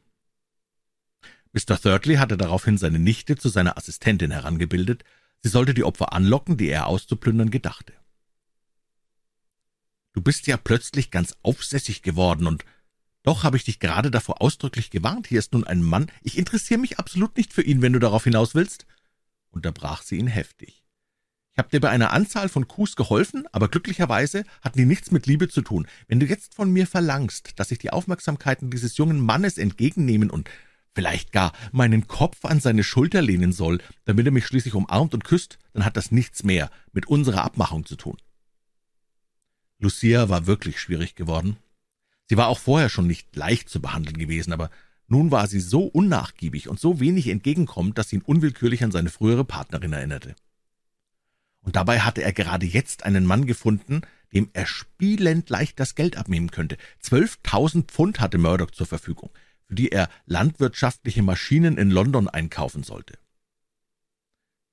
Mr. 1.52 1.80
Thirdly 1.80 2.16
hatte 2.16 2.36
daraufhin 2.36 2.76
seine 2.76 2.98
Nichte 2.98 3.36
zu 3.36 3.48
seiner 3.48 3.78
Assistentin 3.78 4.30
herangebildet, 4.30 5.04
sie 5.42 5.48
sollte 5.48 5.74
die 5.74 5.84
Opfer 5.84 6.12
anlocken, 6.12 6.56
die 6.56 6.68
er 6.68 6.86
auszuplündern 6.86 7.50
gedachte. 7.50 7.92
Du 10.12 10.20
bist 10.22 10.46
ja 10.46 10.56
plötzlich 10.56 11.10
ganz 11.10 11.34
aufsässig 11.42 12.02
geworden, 12.02 12.46
und 12.46 12.64
doch 13.22 13.42
habe 13.42 13.56
ich 13.56 13.64
dich 13.64 13.80
gerade 13.80 14.10
davor 14.10 14.40
ausdrücklich 14.40 14.90
gewarnt. 14.90 15.26
Hier 15.26 15.38
ist 15.38 15.52
nun 15.52 15.66
ein 15.66 15.82
Mann, 15.82 16.10
ich 16.22 16.38
interessiere 16.38 16.80
mich 16.80 16.98
absolut 16.98 17.36
nicht 17.36 17.52
für 17.52 17.62
ihn, 17.62 17.82
wenn 17.82 17.92
du 17.92 17.98
darauf 17.98 18.24
hinaus 18.24 18.54
willst, 18.54 18.86
unterbrach 19.50 20.02
sie 20.02 20.16
ihn 20.16 20.26
heftig. 20.26 20.86
Ich 21.56 21.58
habe 21.58 21.70
dir 21.70 21.80
bei 21.80 21.88
einer 21.88 22.12
Anzahl 22.12 22.50
von 22.50 22.68
Coups 22.68 22.96
geholfen, 22.96 23.46
aber 23.50 23.68
glücklicherweise 23.68 24.44
hatten 24.60 24.78
die 24.78 24.84
nichts 24.84 25.10
mit 25.10 25.26
Liebe 25.26 25.48
zu 25.48 25.62
tun. 25.62 25.86
Wenn 26.06 26.20
du 26.20 26.26
jetzt 26.26 26.54
von 26.54 26.70
mir 26.70 26.86
verlangst, 26.86 27.58
dass 27.58 27.70
ich 27.70 27.78
die 27.78 27.90
Aufmerksamkeiten 27.90 28.70
dieses 28.70 28.98
jungen 28.98 29.18
Mannes 29.20 29.56
entgegennehmen 29.56 30.28
und 30.28 30.50
vielleicht 30.96 31.30
gar 31.30 31.52
meinen 31.70 32.08
Kopf 32.08 32.44
an 32.44 32.58
seine 32.58 32.82
Schulter 32.82 33.22
lehnen 33.22 33.52
soll, 33.52 33.80
damit 34.06 34.26
er 34.26 34.32
mich 34.32 34.46
schließlich 34.46 34.74
umarmt 34.74 35.14
und 35.14 35.22
küsst, 35.22 35.58
dann 35.72 35.84
hat 35.84 35.96
das 35.96 36.10
nichts 36.10 36.42
mehr 36.42 36.70
mit 36.92 37.06
unserer 37.06 37.44
Abmachung 37.44 37.86
zu 37.86 37.94
tun. 37.94 38.16
Lucia 39.78 40.28
war 40.28 40.48
wirklich 40.48 40.80
schwierig 40.80 41.14
geworden. 41.14 41.58
Sie 42.28 42.36
war 42.36 42.48
auch 42.48 42.58
vorher 42.58 42.88
schon 42.88 43.06
nicht 43.06 43.36
leicht 43.36 43.68
zu 43.68 43.80
behandeln 43.80 44.18
gewesen, 44.18 44.52
aber 44.52 44.70
nun 45.06 45.30
war 45.30 45.46
sie 45.46 45.60
so 45.60 45.84
unnachgiebig 45.84 46.68
und 46.68 46.80
so 46.80 46.98
wenig 46.98 47.28
entgegenkommend, 47.28 47.96
dass 47.98 48.08
sie 48.08 48.16
ihn 48.16 48.22
unwillkürlich 48.22 48.82
an 48.82 48.90
seine 48.90 49.10
frühere 49.10 49.44
Partnerin 49.44 49.92
erinnerte 49.92 50.34
und 51.66 51.74
dabei 51.74 52.00
hatte 52.00 52.22
er 52.22 52.32
gerade 52.32 52.64
jetzt 52.64 53.02
einen 53.02 53.26
Mann 53.26 53.44
gefunden, 53.44 54.02
dem 54.32 54.48
er 54.52 54.66
spielend 54.66 55.50
leicht 55.50 55.80
das 55.80 55.96
Geld 55.96 56.16
abnehmen 56.16 56.52
könnte. 56.52 56.76
Zwölftausend 57.00 57.90
Pfund 57.90 58.20
hatte 58.20 58.38
Murdoch 58.38 58.70
zur 58.70 58.86
Verfügung, 58.86 59.30
für 59.68 59.74
die 59.74 59.90
er 59.90 60.08
landwirtschaftliche 60.26 61.22
Maschinen 61.22 61.78
in 61.78 61.90
London 61.90 62.28
einkaufen 62.28 62.82
sollte. 62.82 63.18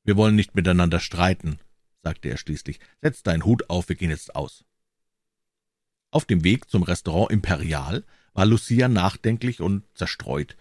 Wir 0.03 0.17
wollen 0.17 0.35
nicht 0.35 0.55
miteinander 0.55 1.00
streiten, 1.00 1.59
sagte 2.01 2.29
er 2.29 2.38
schließlich. 2.38 2.79
Setz 3.01 3.23
deinen 3.23 3.45
Hut 3.45 3.69
auf, 3.69 3.89
wir 3.89 3.95
gehen 3.95 4.09
jetzt 4.09 4.35
aus. 4.35 4.65
Auf 6.12 6.25
dem 6.25 6.43
Weg 6.43 6.69
zum 6.69 6.83
Restaurant 6.83 7.31
Imperial 7.31 8.03
war 8.33 8.45
Lucia 8.45 8.88
nachdenklich 8.88 9.62
und 9.62 9.83
zerstreut. 9.95 10.57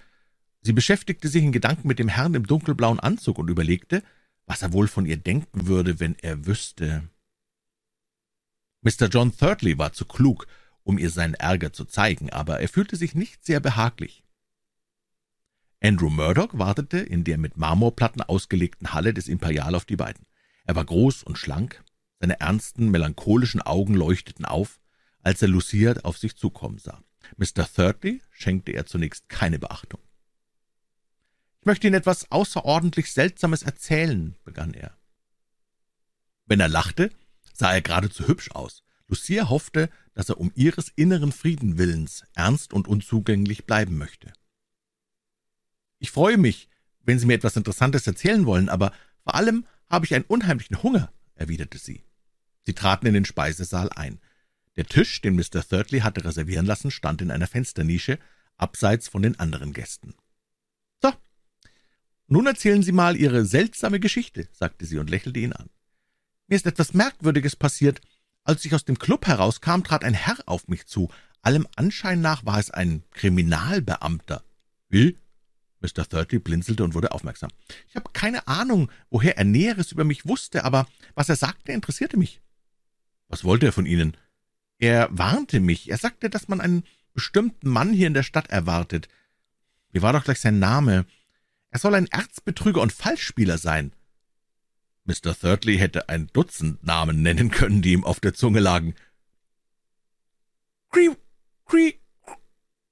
Sie 0.62 0.72
beschäftigte 0.72 1.28
sich 1.28 1.42
in 1.42 1.52
Gedanken 1.52 1.88
mit 1.88 1.98
dem 1.98 2.08
Herrn 2.08 2.34
im 2.34 2.46
dunkelblauen 2.46 3.00
Anzug 3.00 3.38
und 3.38 3.48
überlegte, 3.48 4.02
was 4.46 4.62
er 4.62 4.72
wohl 4.72 4.88
von 4.88 5.06
ihr 5.06 5.16
denken 5.16 5.66
würde, 5.66 5.98
wenn 6.00 6.14
er 6.20 6.46
wüsste. 6.46 7.08
Mr. 8.82 9.08
John 9.08 9.36
Thirdly 9.36 9.78
war 9.78 9.92
zu 9.92 10.04
klug, 10.04 10.46
um 10.84 10.98
ihr 10.98 11.10
seinen 11.10 11.34
Ärger 11.34 11.72
zu 11.72 11.84
zeigen, 11.84 12.30
aber 12.30 12.60
er 12.60 12.68
fühlte 12.68 12.96
sich 12.96 13.14
nicht 13.14 13.44
sehr 13.44 13.60
behaglich. 13.60 14.24
Andrew 15.82 16.10
Murdoch 16.10 16.50
wartete 16.52 16.98
in 16.98 17.24
der 17.24 17.38
mit 17.38 17.56
Marmorplatten 17.56 18.22
ausgelegten 18.22 18.92
Halle 18.92 19.12
des 19.12 19.28
Imperial 19.28 19.74
auf 19.74 19.84
die 19.84 19.96
beiden. 19.96 20.26
Er 20.64 20.76
war 20.76 20.84
groß 20.84 21.24
und 21.24 21.38
schlank, 21.38 21.82
seine 22.20 22.38
ernsten, 22.38 22.90
melancholischen 22.90 23.62
Augen 23.62 23.94
leuchteten 23.94 24.44
auf, 24.44 24.80
als 25.22 25.42
er 25.42 25.48
Lucia 25.48 25.94
auf 26.04 26.18
sich 26.18 26.36
zukommen 26.36 26.78
sah. 26.78 27.02
Mr. 27.36 27.66
Thirdly 27.66 28.22
schenkte 28.30 28.72
er 28.72 28.86
zunächst 28.86 29.28
keine 29.28 29.58
Beachtung. 29.58 30.00
Ich 31.60 31.66
möchte 31.66 31.86
Ihnen 31.86 31.96
etwas 31.96 32.30
außerordentlich 32.30 33.12
Seltsames 33.12 33.62
erzählen, 33.62 34.36
begann 34.44 34.74
er. 34.74 34.96
Wenn 36.46 36.60
er 36.60 36.68
lachte, 36.68 37.10
sah 37.52 37.72
er 37.72 37.82
geradezu 37.82 38.26
hübsch 38.26 38.50
aus. 38.52 38.82
Lucia 39.12 39.50
hoffte, 39.50 39.90
dass 40.14 40.30
er 40.30 40.40
um 40.40 40.52
ihres 40.54 40.88
inneren 40.96 41.32
Frieden 41.32 41.76
willens 41.76 42.24
ernst 42.32 42.72
und 42.72 42.88
unzugänglich 42.88 43.66
bleiben 43.66 43.98
möchte. 43.98 44.32
»Ich 45.98 46.10
freue 46.10 46.38
mich, 46.38 46.70
wenn 47.02 47.18
Sie 47.18 47.26
mir 47.26 47.34
etwas 47.34 47.56
Interessantes 47.56 48.06
erzählen 48.06 48.46
wollen, 48.46 48.70
aber 48.70 48.90
vor 49.22 49.34
allem 49.34 49.66
habe 49.90 50.06
ich 50.06 50.14
einen 50.14 50.24
unheimlichen 50.24 50.82
Hunger«, 50.82 51.12
erwiderte 51.34 51.76
sie. 51.76 52.04
Sie 52.62 52.72
traten 52.72 53.06
in 53.06 53.12
den 53.12 53.26
Speisesaal 53.26 53.90
ein. 53.90 54.18
Der 54.76 54.86
Tisch, 54.86 55.20
den 55.20 55.36
Mr. 55.36 55.62
Thirdly 55.62 56.00
hatte 56.00 56.24
reservieren 56.24 56.64
lassen, 56.64 56.90
stand 56.90 57.20
in 57.20 57.30
einer 57.30 57.46
Fensternische, 57.46 58.18
abseits 58.56 59.08
von 59.08 59.20
den 59.20 59.38
anderen 59.38 59.74
Gästen. 59.74 60.14
»So, 61.02 61.12
nun 62.28 62.46
erzählen 62.46 62.82
Sie 62.82 62.92
mal 62.92 63.14
Ihre 63.14 63.44
seltsame 63.44 64.00
Geschichte«, 64.00 64.48
sagte 64.52 64.86
sie 64.86 64.96
und 64.96 65.10
lächelte 65.10 65.38
ihn 65.38 65.52
an. 65.52 65.68
»Mir 66.46 66.56
ist 66.56 66.66
etwas 66.66 66.94
Merkwürdiges 66.94 67.56
passiert. 67.56 68.00
Als 68.44 68.64
ich 68.64 68.74
aus 68.74 68.84
dem 68.84 68.98
Club 68.98 69.26
herauskam, 69.26 69.82
trat 69.82 70.04
ein 70.04 70.14
Herr 70.14 70.36
auf 70.46 70.68
mich 70.68 70.86
zu. 70.86 71.08
Allem 71.42 71.66
Anschein 71.76 72.20
nach 72.20 72.44
war 72.44 72.58
es 72.58 72.70
ein 72.70 73.04
Kriminalbeamter.« 73.12 74.42
»Wie?« 74.88 75.18
Mr. 75.80 76.08
Thirty 76.08 76.38
blinzelte 76.38 76.84
und 76.84 76.94
wurde 76.94 77.12
aufmerksam. 77.12 77.50
»Ich 77.88 77.96
habe 77.96 78.10
keine 78.12 78.46
Ahnung, 78.46 78.90
woher 79.10 79.36
er 79.36 79.44
Näheres 79.44 79.92
über 79.92 80.04
mich 80.04 80.26
wusste, 80.26 80.64
aber 80.64 80.86
was 81.14 81.28
er 81.28 81.36
sagte, 81.36 81.72
interessierte 81.72 82.16
mich.« 82.16 82.40
»Was 83.28 83.44
wollte 83.44 83.66
er 83.66 83.72
von 83.72 83.86
Ihnen?« 83.86 84.16
»Er 84.78 85.08
warnte 85.12 85.60
mich. 85.60 85.90
Er 85.90 85.98
sagte, 85.98 86.28
dass 86.28 86.48
man 86.48 86.60
einen 86.60 86.84
bestimmten 87.14 87.68
Mann 87.68 87.92
hier 87.92 88.08
in 88.08 88.14
der 88.14 88.22
Stadt 88.22 88.50
erwartet. 88.50 89.08
Wie 89.90 90.02
war 90.02 90.12
doch 90.12 90.24
gleich 90.24 90.40
sein 90.40 90.58
Name? 90.58 91.06
Er 91.70 91.78
soll 91.78 91.94
ein 91.94 92.06
Erzbetrüger 92.06 92.80
und 92.80 92.92
Falschspieler 92.92 93.58
sein.« 93.58 93.92
Mr. 95.04 95.34
Thirdly 95.38 95.78
hätte 95.78 96.08
ein 96.08 96.28
Dutzend 96.32 96.82
Namen 96.84 97.22
nennen 97.22 97.50
können, 97.50 97.82
die 97.82 97.92
ihm 97.92 98.04
auf 98.04 98.20
der 98.20 98.34
Zunge 98.34 98.60
lagen. 98.60 98.94
»Cree, 100.90 101.10
Cree, 101.64 101.94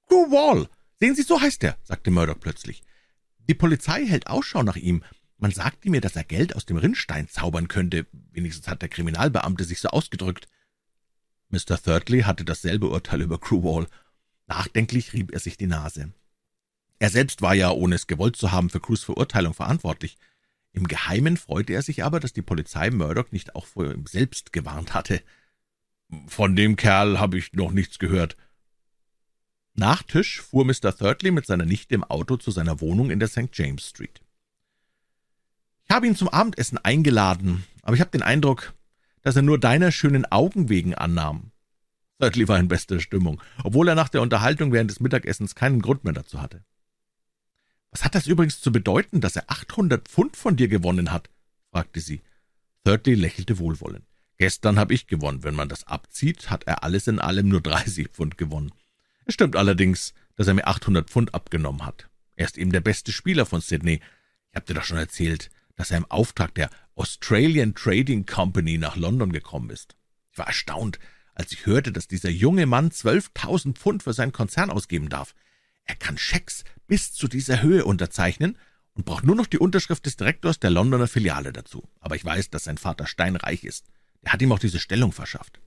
Wall. 0.09 0.67
Sehen 0.99 1.15
Sie, 1.15 1.23
so 1.23 1.39
heißt 1.39 1.63
er«, 1.63 1.77
sagte 1.83 2.11
Murdoch 2.11 2.39
plötzlich. 2.39 2.83
»Die 3.47 3.53
Polizei 3.53 4.05
hält 4.05 4.27
Ausschau 4.27 4.63
nach 4.63 4.75
ihm. 4.75 5.03
Man 5.37 5.51
sagte 5.51 5.89
mir, 5.89 6.01
dass 6.01 6.15
er 6.15 6.23
Geld 6.23 6.55
aus 6.55 6.65
dem 6.65 6.77
Rinnstein 6.77 7.27
zaubern 7.27 7.67
könnte. 7.67 8.05
Wenigstens 8.31 8.67
hat 8.67 8.81
der 8.81 8.89
Kriminalbeamte 8.89 9.63
sich 9.63 9.79
so 9.79 9.89
ausgedrückt.« 9.89 10.47
Mr. 11.49 11.81
Thirdly 11.81 12.21
hatte 12.21 12.45
dasselbe 12.45 12.89
Urteil 12.89 13.21
über 13.21 13.39
Crewwall. 13.39 13.87
Nachdenklich 14.47 15.13
rieb 15.13 15.31
er 15.31 15.39
sich 15.39 15.57
die 15.57 15.67
Nase. 15.67 16.13
Er 16.99 17.09
selbst 17.09 17.41
war 17.41 17.55
ja, 17.55 17.71
ohne 17.71 17.95
es 17.95 18.07
gewollt 18.07 18.35
zu 18.35 18.51
haben, 18.51 18.69
für 18.69 18.79
Crews 18.79 19.03
Verurteilung 19.03 19.53
verantwortlich. 19.53 20.17
Im 20.73 20.87
Geheimen 20.87 21.37
freute 21.37 21.73
er 21.73 21.81
sich 21.81 22.03
aber, 22.03 22.19
dass 22.19 22.33
die 22.33 22.41
Polizei 22.41 22.89
Murdoch 22.89 23.31
nicht 23.31 23.55
auch 23.55 23.65
vor 23.65 23.91
ihm 23.91 24.05
selbst 24.05 24.53
gewarnt 24.53 24.93
hatte. 24.93 25.21
»Von 26.27 26.55
dem 26.55 26.75
Kerl 26.75 27.19
habe 27.19 27.37
ich 27.37 27.53
noch 27.53 27.71
nichts 27.71 27.99
gehört.« 27.99 28.37
Nach 29.73 30.03
Tisch 30.03 30.41
fuhr 30.41 30.65
Mr. 30.65 30.95
Thirdly 30.95 31.31
mit 31.31 31.45
seiner 31.45 31.65
Nichte 31.65 31.95
im 31.95 32.03
Auto 32.03 32.37
zu 32.37 32.51
seiner 32.51 32.81
Wohnung 32.81 33.09
in 33.09 33.19
der 33.19 33.29
St. 33.29 33.49
James 33.53 33.87
Street. 33.87 34.21
»Ich 35.85 35.95
habe 35.95 36.07
ihn 36.07 36.15
zum 36.15 36.29
Abendessen 36.29 36.77
eingeladen, 36.77 37.65
aber 37.81 37.95
ich 37.95 38.01
habe 38.01 38.11
den 38.11 38.23
Eindruck, 38.23 38.73
dass 39.21 39.35
er 39.35 39.41
nur 39.41 39.59
deiner 39.59 39.91
schönen 39.91 40.25
Augen 40.25 40.69
wegen 40.69 40.95
annahm.« 40.95 41.51
Thirdly 42.19 42.47
war 42.47 42.59
in 42.59 42.67
bester 42.67 42.99
Stimmung, 42.99 43.41
obwohl 43.63 43.87
er 43.87 43.95
nach 43.95 44.09
der 44.09 44.21
Unterhaltung 44.21 44.71
während 44.71 44.91
des 44.91 44.99
Mittagessens 44.99 45.55
keinen 45.55 45.81
Grund 45.81 46.03
mehr 46.03 46.13
dazu 46.13 46.41
hatte. 46.41 46.63
»Was 47.91 48.03
hat 48.03 48.15
das 48.15 48.27
übrigens 48.27 48.61
zu 48.61 48.71
bedeuten, 48.71 49.21
dass 49.21 49.35
er 49.35 49.49
achthundert 49.51 50.07
Pfund 50.07 50.37
von 50.37 50.55
dir 50.55 50.67
gewonnen 50.67 51.11
hat?« 51.11 51.29
fragte 51.71 51.99
sie. 51.99 52.21
Thirdly 52.83 53.15
lächelte 53.15 53.59
wohlwollend. 53.59 54.05
»Gestern 54.37 54.79
habe 54.79 54.93
ich 54.93 55.07
gewonnen. 55.07 55.43
Wenn 55.43 55.53
man 55.53 55.69
das 55.69 55.85
abzieht, 55.85 56.49
hat 56.49 56.63
er 56.63 56.83
alles 56.83 57.07
in 57.07 57.19
allem 57.19 57.47
nur 57.47 57.61
dreißig 57.61 58.07
Pfund 58.09 58.37
gewonnen. 58.37 58.71
Es 59.25 59.35
stimmt 59.35 59.55
allerdings, 59.55 60.13
dass 60.35 60.47
er 60.47 60.53
mir 60.53 60.67
achthundert 60.67 61.09
Pfund 61.09 61.35
abgenommen 61.35 61.85
hat. 61.85 62.09
Er 62.35 62.45
ist 62.45 62.57
eben 62.57 62.71
der 62.71 62.81
beste 62.81 63.11
Spieler 63.11 63.45
von 63.45 63.61
Sydney. 63.61 64.01
Ich 64.49 64.55
habe 64.55 64.65
dir 64.65 64.73
doch 64.73 64.83
schon 64.83 64.97
erzählt, 64.97 65.51
dass 65.75 65.91
er 65.91 65.97
im 65.97 66.09
Auftrag 66.09 66.55
der 66.55 66.69
Australian 66.95 67.75
Trading 67.75 68.25
Company 68.25 68.77
nach 68.77 68.95
London 68.95 69.31
gekommen 69.31 69.69
ist. 69.69 69.95
Ich 70.31 70.37
war 70.37 70.47
erstaunt, 70.47 70.97
als 71.35 71.51
ich 71.51 71.65
hörte, 71.65 71.91
dass 71.91 72.07
dieser 72.07 72.29
junge 72.29 72.65
Mann 72.65 72.91
zwölftausend 72.91 73.77
Pfund 73.77 74.03
für 74.03 74.13
seinen 74.13 74.31
Konzern 74.31 74.69
ausgeben 74.69 75.09
darf. 75.09 75.35
Er 75.85 75.95
kann 75.95 76.17
Schecks 76.17 76.63
bis 76.87 77.13
zu 77.13 77.27
dieser 77.27 77.61
Höhe 77.61 77.85
unterzeichnen 77.85 78.57
und 78.93 79.05
braucht 79.05 79.23
nur 79.23 79.35
noch 79.35 79.47
die 79.47 79.57
Unterschrift 79.57 80.05
des 80.05 80.17
Direktors 80.17 80.59
der 80.59 80.69
Londoner 80.69 81.07
Filiale 81.07 81.53
dazu. 81.53 81.87
Aber 81.99 82.15
ich 82.15 82.25
weiß, 82.25 82.49
dass 82.49 82.65
sein 82.65 82.77
Vater 82.77 83.07
steinreich 83.07 83.63
ist. 83.63 83.87
Er 84.21 84.33
hat 84.33 84.41
ihm 84.41 84.51
auch 84.51 84.59
diese 84.59 84.79
Stellung 84.79 85.11
verschafft. 85.11 85.59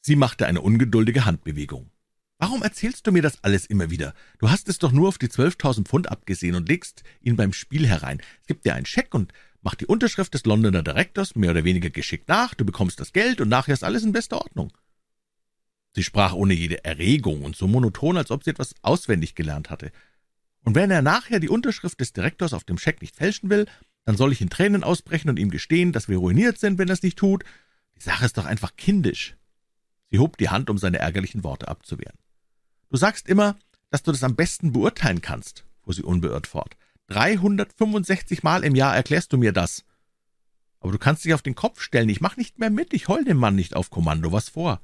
Sie 0.00 0.16
machte 0.16 0.46
eine 0.46 0.60
ungeduldige 0.60 1.24
Handbewegung. 1.24 1.90
Warum 2.38 2.62
erzählst 2.62 3.06
du 3.06 3.12
mir 3.12 3.22
das 3.22 3.42
alles 3.42 3.64
immer 3.64 3.90
wieder? 3.90 4.12
Du 4.38 4.50
hast 4.50 4.68
es 4.68 4.78
doch 4.78 4.92
nur 4.92 5.08
auf 5.08 5.18
die 5.18 5.28
zwölftausend 5.28 5.88
Pfund 5.88 6.10
abgesehen 6.10 6.56
und 6.56 6.68
legst 6.68 7.02
ihn 7.20 7.36
beim 7.36 7.52
Spiel 7.52 7.86
herein. 7.86 8.20
Es 8.40 8.46
gibt 8.46 8.66
dir 8.66 8.74
einen 8.74 8.86
Scheck 8.86 9.14
und 9.14 9.32
macht 9.62 9.80
die 9.80 9.86
Unterschrift 9.86 10.34
des 10.34 10.44
Londoner 10.44 10.82
Direktors 10.82 11.36
mehr 11.36 11.52
oder 11.52 11.64
weniger 11.64 11.90
geschickt 11.90 12.28
nach, 12.28 12.54
du 12.54 12.64
bekommst 12.64 13.00
das 13.00 13.12
Geld 13.12 13.40
und 13.40 13.48
nachher 13.48 13.72
ist 13.72 13.84
alles 13.84 14.02
in 14.02 14.12
bester 14.12 14.38
Ordnung. 14.38 14.72
Sie 15.94 16.02
sprach 16.02 16.32
ohne 16.32 16.54
jede 16.54 16.84
Erregung 16.84 17.42
und 17.42 17.56
so 17.56 17.68
monoton, 17.68 18.16
als 18.16 18.30
ob 18.30 18.42
sie 18.42 18.50
etwas 18.50 18.74
auswendig 18.82 19.34
gelernt 19.34 19.70
hatte. 19.70 19.92
Und 20.64 20.74
wenn 20.74 20.90
er 20.90 21.02
nachher 21.02 21.40
die 21.40 21.48
Unterschrift 21.48 22.00
des 22.00 22.12
Direktors 22.12 22.52
auf 22.52 22.64
dem 22.64 22.78
Scheck 22.78 23.00
nicht 23.00 23.16
fälschen 23.16 23.48
will, 23.48 23.66
dann 24.04 24.16
soll 24.16 24.32
ich 24.32 24.40
in 24.40 24.50
Tränen 24.50 24.82
ausbrechen 24.82 25.30
und 25.30 25.38
ihm 25.38 25.50
gestehen, 25.50 25.92
dass 25.92 26.08
wir 26.08 26.18
ruiniert 26.18 26.58
sind, 26.58 26.78
wenn 26.78 26.88
er 26.88 26.94
es 26.94 27.02
nicht 27.02 27.18
tut. 27.18 27.44
Die 27.96 28.02
Sache 28.02 28.24
ist 28.24 28.36
doch 28.36 28.44
einfach 28.44 28.76
kindisch. 28.76 29.36
Sie 30.10 30.18
hob 30.18 30.36
die 30.36 30.48
Hand, 30.48 30.68
um 30.68 30.78
seine 30.78 30.98
ärgerlichen 30.98 31.44
Worte 31.44 31.68
abzuwehren. 31.68 32.18
Du 32.90 32.96
sagst 32.96 33.28
immer, 33.28 33.56
dass 33.90 34.02
du 34.02 34.10
das 34.10 34.24
am 34.24 34.36
besten 34.36 34.72
beurteilen 34.72 35.20
kannst, 35.20 35.64
fuhr 35.82 35.94
sie 35.94 36.02
unbeirrt 36.02 36.46
fort. 36.46 36.76
365 37.08 38.42
Mal 38.42 38.64
im 38.64 38.74
Jahr 38.74 38.96
erklärst 38.96 39.32
du 39.32 39.38
mir 39.38 39.52
das. 39.52 39.84
Aber 40.80 40.92
du 40.92 40.98
kannst 40.98 41.24
dich 41.24 41.34
auf 41.34 41.42
den 41.42 41.54
Kopf 41.54 41.80
stellen, 41.80 42.08
ich 42.08 42.20
mach 42.20 42.36
nicht 42.36 42.58
mehr 42.58 42.70
mit, 42.70 42.92
ich 42.92 43.08
heul 43.08 43.24
dem 43.24 43.36
Mann 43.36 43.54
nicht 43.54 43.76
auf 43.76 43.90
Kommando 43.90 44.32
was 44.32 44.48
vor. 44.48 44.80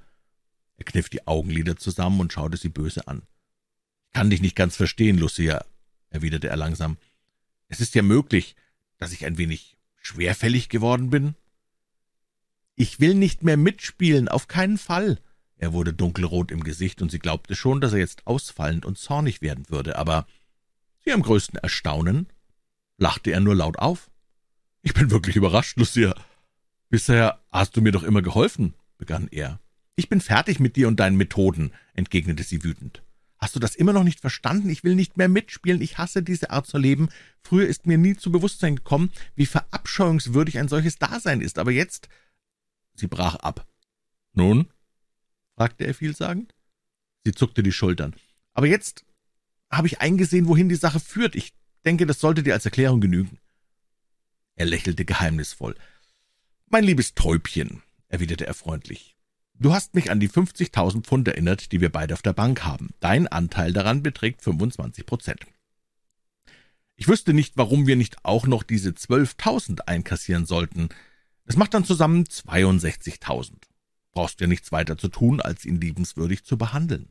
Er 0.81 0.87
kniff 0.87 1.11
die 1.11 1.27
Augenlider 1.27 1.77
zusammen 1.77 2.21
und 2.21 2.33
schaute 2.33 2.57
sie 2.57 2.71
böse 2.71 3.07
an. 3.07 3.23
»Ich 4.07 4.15
kann 4.15 4.31
dich 4.31 4.41
nicht 4.41 4.57
ganz 4.57 4.77
verstehen, 4.77 5.19
Lucia«, 5.19 5.63
erwiderte 6.09 6.49
er 6.49 6.57
langsam. 6.57 6.97
»Es 7.69 7.81
ist 7.81 7.95
ja 7.95 8.01
möglich, 8.03 8.57
dass 8.97 9.13
ich 9.13 9.27
ein 9.27 9.37
wenig 9.37 9.77
schwerfällig 10.01 10.71
geworden 10.71 11.11
bin?« 11.11 11.35
»Ich 12.77 12.99
will 12.99 13.15
nicht 13.15 13.43
mehr 13.43 13.59
mitspielen, 13.59 14.29
auf 14.29 14.49
keinen 14.49 14.79
Fall.« 14.79 15.21
Er 15.59 15.75
wurde 15.75 15.93
dunkelrot 15.93 16.51
im 16.51 16.65
Gesicht, 16.65 17.03
und 17.03 17.11
sie 17.11 17.19
glaubte 17.19 17.55
schon, 17.55 17.83
dass 17.83 17.93
er 17.93 17.99
jetzt 17.99 18.27
ausfallend 18.27 18.87
und 18.87 18.97
zornig 18.97 19.43
werden 19.43 19.69
würde, 19.69 19.99
aber 19.99 20.27
zu 21.03 21.11
ihrem 21.11 21.23
größten 21.23 21.59
Erstaunen 21.59 22.27
lachte 22.97 23.33
er 23.33 23.41
nur 23.41 23.55
laut 23.55 23.79
auf. 23.79 24.11
»Ich 24.81 24.95
bin 24.95 25.11
wirklich 25.11 25.37
überrascht, 25.37 25.77
Lucia. 25.77 26.15
Bisher 26.89 27.39
hast 27.53 27.77
du 27.77 27.83
mir 27.83 27.93
doch 27.93 28.03
immer 28.03 28.23
geholfen«, 28.23 28.73
begann 28.97 29.29
er. 29.29 29.61
»Ich 30.01 30.09
bin 30.09 30.23
fertig 30.23 30.61
mit 30.61 30.77
dir 30.77 30.89
und 30.89 30.99
deinen 30.99 31.19
Methoden«, 31.19 31.73
entgegnete 31.93 32.43
sie 32.43 32.65
wütend. 32.65 33.03
»Hast 33.37 33.55
du 33.55 33.61
das 33.61 33.75
immer 33.75 33.93
noch 33.93 34.03
nicht 34.03 34.21
verstanden? 34.21 34.71
Ich 34.71 34.83
will 34.83 34.95
nicht 34.95 35.19
mehr 35.19 35.29
mitspielen. 35.29 35.83
Ich 35.83 35.99
hasse 35.99 36.23
diese 36.23 36.49
Art 36.49 36.67
zu 36.67 36.79
leben. 36.79 37.11
Früher 37.43 37.67
ist 37.67 37.85
mir 37.85 37.99
nie 37.99 38.17
zu 38.17 38.33
Bewusstsein 38.33 38.77
gekommen, 38.77 39.13
wie 39.35 39.45
verabscheuungswürdig 39.45 40.59
ein 40.59 40.69
solches 40.69 40.97
Dasein 40.97 41.43
ist. 41.43 41.59
Aber 41.59 41.71
jetzt...« 41.71 42.09
Sie 42.95 43.09
brach 43.09 43.35
ab. 43.35 43.69
»Nun?« 44.33 44.73
fragte 45.55 45.85
er 45.85 45.93
vielsagend. 45.93 46.55
Sie 47.27 47.33
zuckte 47.33 47.63
die 47.63 47.71
Schultern. 47.71 48.15
»Aber 48.55 48.69
jetzt 48.69 49.05
habe 49.71 49.87
ich 49.87 50.01
eingesehen, 50.01 50.49
wohin 50.49 50.71
die 50.71 50.77
Sache 50.77 50.99
führt. 50.99 51.35
Ich 51.37 51.53
denke, 51.85 52.07
das 52.07 52.21
sollte 52.21 52.43
dir 52.43 52.55
als 52.55 52.65
Erklärung 52.65 53.03
genügen.« 53.03 53.39
Er 54.55 54.65
lächelte 54.65 55.05
geheimnisvoll. 55.05 55.77
»Mein 56.69 56.85
liebes 56.85 57.15
Täubchen«, 57.15 57.83
erwiderte 58.09 58.47
er 58.47 58.55
freundlich, 58.55 59.15
Du 59.63 59.75
hast 59.75 59.95
mich 59.95 60.11
an 60.11 60.21
die 60.21 60.29
50.000 60.31 61.03
Pfund 61.03 61.29
erinnert, 61.29 61.71
die 61.71 61.83
wir 61.83 61.91
beide 61.91 62.15
auf 62.15 62.23
der 62.23 62.33
Bank 62.33 62.65
haben. 62.65 62.95
Dein 62.99 63.29
Anteil 63.29 63.75
daran 63.75 64.03
beträgt 64.03 64.41
25 64.41 65.05
Prozent. 65.05 65.47
Ich 66.97 67.09
wüsste 67.09 67.35
nicht, 67.35 67.59
warum 67.59 67.87
wir 67.87 67.97
nicht 67.97 68.25
auch 68.25 68.47
noch 68.47 68.63
diese 68.63 68.91
12.000 68.91 69.81
einkassieren 69.83 70.47
sollten. 70.47 70.89
Das 71.45 71.57
macht 71.57 71.75
dann 71.75 71.85
zusammen 71.85 72.25
62.000. 72.25 73.53
Brauchst 74.13 74.41
ja 74.41 74.47
nichts 74.47 74.73
weiter 74.73 74.97
zu 74.97 75.09
tun, 75.09 75.43
als 75.43 75.67
ihn 75.67 75.79
liebenswürdig 75.79 76.43
zu 76.45 76.57
behandeln. 76.57 77.11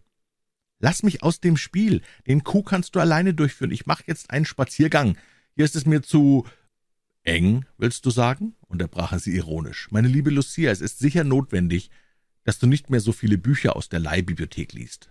Lass 0.80 1.04
mich 1.04 1.22
aus 1.22 1.42
dem 1.42 1.56
Spiel. 1.56 2.02
Den 2.26 2.44
Coup 2.44 2.66
kannst 2.66 2.96
du 2.96 3.00
alleine 3.00 3.36
durchführen. 3.36 3.72
Ich 3.72 3.86
mache 3.86 4.06
jetzt 4.08 4.32
einen 4.32 4.46
Spaziergang. 4.46 5.18
Hier 5.54 5.66
ist 5.66 5.76
es 5.76 5.86
mir 5.86 6.02
zu 6.02 6.48
eng, 7.22 7.66
willst 7.78 8.08
du 8.08 8.10
sagen? 8.10 8.56
unterbrach 8.68 9.12
er 9.12 9.20
sie 9.20 9.36
ironisch. 9.36 9.90
Meine 9.92 10.08
liebe 10.08 10.32
Lucia, 10.32 10.72
es 10.72 10.82
ist 10.82 10.98
sicher 10.98 11.24
notwendig, 11.24 11.92
dass 12.44 12.60
du 12.60 12.68
nicht 12.68 12.90
mehr 12.90 13.00
so 13.00 13.12
viele 13.12 13.38
Bücher 13.38 13.76
aus 13.76 13.90
der 13.90 14.00
Leihbibliothek 14.00 14.74
liest. 14.74 15.10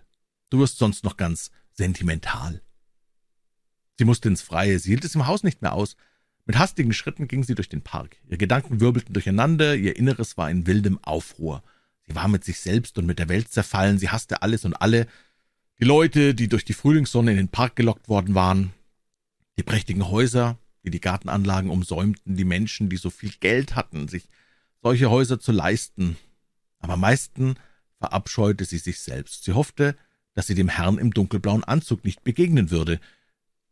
Du 0.49 0.59
wirst 0.59 0.77
sonst 0.77 1.03
noch 1.03 1.17
ganz 1.17 1.51
sentimental. 1.71 2.61
Sie 3.97 4.05
musste 4.05 4.29
ins 4.29 4.41
Freie, 4.41 4.79
sie 4.79 4.89
hielt 4.89 5.05
es 5.05 5.15
im 5.15 5.27
Haus 5.27 5.43
nicht 5.43 5.61
mehr 5.61 5.73
aus. 5.73 5.95
Mit 6.45 6.57
hastigen 6.57 6.93
Schritten 6.93 7.27
ging 7.27 7.43
sie 7.43 7.55
durch 7.55 7.69
den 7.69 7.81
Park. 7.81 8.17
Ihre 8.25 8.37
Gedanken 8.37 8.79
wirbelten 8.79 9.13
durcheinander, 9.13 9.75
ihr 9.75 9.95
Inneres 9.97 10.37
war 10.37 10.49
in 10.49 10.65
wildem 10.65 10.97
Aufruhr. 11.03 11.63
Sie 12.07 12.15
war 12.15 12.27
mit 12.27 12.43
sich 12.43 12.59
selbst 12.59 12.97
und 12.97 13.05
mit 13.05 13.19
der 13.19 13.29
Welt 13.29 13.49
zerfallen, 13.49 13.99
sie 13.99 14.09
hasste 14.09 14.41
alles 14.41 14.65
und 14.65 14.73
alle, 14.73 15.07
die 15.79 15.85
Leute, 15.85 16.33
die 16.35 16.49
durch 16.49 16.65
die 16.65 16.73
Frühlingssonne 16.73 17.31
in 17.31 17.37
den 17.37 17.47
Park 17.49 17.75
gelockt 17.75 18.09
worden 18.09 18.35
waren, 18.35 18.73
die 19.57 19.63
prächtigen 19.63 20.09
Häuser, 20.09 20.57
die 20.83 20.89
die 20.89 20.99
Gartenanlagen 20.99 21.69
umsäumten, 21.69 22.35
die 22.35 22.45
Menschen, 22.45 22.89
die 22.89 22.97
so 22.97 23.09
viel 23.09 23.31
Geld 23.39 23.75
hatten, 23.75 24.07
sich 24.07 24.27
solche 24.81 25.09
Häuser 25.09 25.39
zu 25.39 25.51
leisten. 25.51 26.17
Aber 26.79 26.93
am 26.93 27.01
meisten 27.01 27.55
verabscheute 27.97 28.65
sie 28.65 28.77
sich 28.77 28.99
selbst. 28.99 29.43
Sie 29.43 29.53
hoffte, 29.53 29.95
dass 30.33 30.47
sie 30.47 30.55
dem 30.55 30.69
Herrn 30.69 30.97
im 30.97 31.13
dunkelblauen 31.13 31.63
Anzug 31.63 32.03
nicht 32.05 32.23
begegnen 32.23 32.71
würde, 32.71 32.99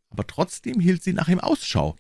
aber 0.10 0.26
trotzdem 0.28 0.80
hielt 0.80 1.04
sie 1.04 1.14
nach 1.14 1.28
ihm 1.28 1.40
Ausschau, 1.40 1.96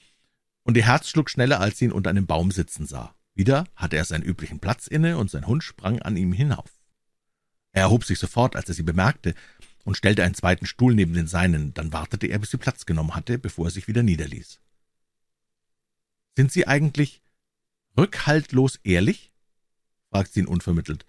und 0.64 0.76
ihr 0.76 0.86
Herz 0.86 1.10
schlug 1.10 1.30
schneller, 1.30 1.60
als 1.62 1.78
sie 1.78 1.86
ihn 1.86 1.92
unter 1.92 2.10
einem 2.10 2.28
Baum 2.28 2.52
sitzen 2.52 2.86
sah. 2.86 3.16
Wieder 3.34 3.66
hatte 3.76 3.96
er 3.96 4.06
seinen 4.06 4.24
üblichen 4.24 4.60
Platz 4.60 4.88
inne, 4.88 5.18
und 5.18 5.32
sein 5.32 5.48
Hund 5.48 5.64
sprang 5.64 6.02
an 6.02 6.18
ihm 6.18 6.34
hinauf. 6.34 6.72
Er 7.72 7.84
erhob 7.84 8.04
sich 8.04 8.20
sofort, 8.20 8.56
als 8.56 8.68
er 8.68 8.76
sie 8.76 8.84
bemerkte, 8.84 9.36
und 9.84 9.96
stellte 9.96 10.24
einen 10.24 10.34
zweiten 10.34 10.66
Stuhl 10.66 10.94
neben 10.94 11.14
den 11.14 11.28
seinen, 11.28 11.74
dann 11.74 11.94
wartete 11.94 12.28
er, 12.28 12.40
bis 12.40 12.52
sie 12.52 12.58
Platz 12.58 12.86
genommen 12.86 13.16
hatte, 13.16 13.38
bevor 13.38 13.68
er 13.68 13.72
sich 13.72 13.88
wieder 13.88 14.04
niederließ. 14.04 14.60
»Sind 16.36 16.52
Sie 16.52 16.68
eigentlich 16.68 17.22
rückhaltlos 17.98 18.80
ehrlich?« 18.84 19.32
Fragte 20.10 20.34
sie 20.34 20.40
ihn 20.42 20.48
unvermittelt. 20.48 21.06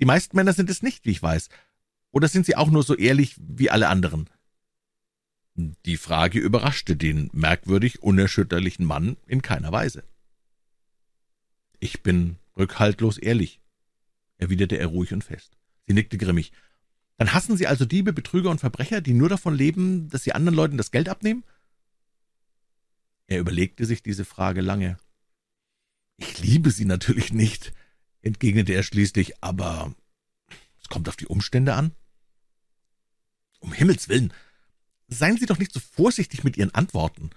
»Die 0.00 0.04
meisten 0.04 0.36
Männer 0.36 0.52
sind 0.52 0.70
es 0.70 0.82
nicht, 0.82 1.04
wie 1.06 1.10
ich 1.10 1.22
weiß. 1.22 1.48
Oder 2.10 2.28
sind 2.28 2.46
Sie 2.46 2.56
auch 2.56 2.70
nur 2.70 2.82
so 2.82 2.94
ehrlich 2.96 3.36
wie 3.38 3.70
alle 3.70 3.88
anderen?« 3.88 4.30
Die 5.56 5.96
Frage 5.96 6.38
überraschte 6.38 6.96
den 6.96 7.30
merkwürdig 7.32 8.02
unerschütterlichen 8.02 8.86
Mann 8.86 9.16
in 9.26 9.42
keiner 9.42 9.72
Weise. 9.72 10.04
»Ich 11.80 12.02
bin 12.02 12.36
rückhaltlos 12.56 13.18
ehrlich«, 13.18 13.60
erwiderte 14.36 14.78
er 14.78 14.86
ruhig 14.86 15.12
und 15.12 15.24
fest. 15.24 15.56
Sie 15.86 15.94
nickte 15.94 16.18
grimmig. 16.18 16.52
Dann 17.16 17.32
hassen 17.34 17.56
Sie 17.56 17.66
also 17.66 17.84
Diebe, 17.84 18.12
Betrüger 18.12 18.50
und 18.50 18.60
Verbrecher, 18.60 19.00
die 19.00 19.14
nur 19.14 19.28
davon 19.28 19.54
leben, 19.54 20.08
dass 20.08 20.22
sie 20.22 20.32
anderen 20.32 20.54
Leuten 20.54 20.76
das 20.76 20.92
Geld 20.92 21.08
abnehmen? 21.08 21.44
Er 23.26 23.40
überlegte 23.40 23.84
sich 23.84 24.02
diese 24.02 24.24
Frage 24.24 24.60
lange. 24.60 24.98
Ich 26.16 26.38
liebe 26.38 26.70
sie 26.70 26.84
natürlich 26.84 27.32
nicht, 27.32 27.72
entgegnete 28.22 28.72
er 28.72 28.82
schließlich, 28.82 29.42
aber 29.42 29.94
es 30.80 30.88
kommt 30.88 31.08
auf 31.08 31.16
die 31.16 31.26
Umstände 31.26 31.74
an. 31.74 31.92
Um 33.60 33.72
Himmels 33.72 34.08
willen, 34.08 34.32
seien 35.08 35.36
Sie 35.36 35.46
doch 35.46 35.58
nicht 35.58 35.72
so 35.72 35.80
vorsichtig 35.80 36.44
mit 36.44 36.56
Ihren 36.56 36.74
Antworten. 36.74 37.30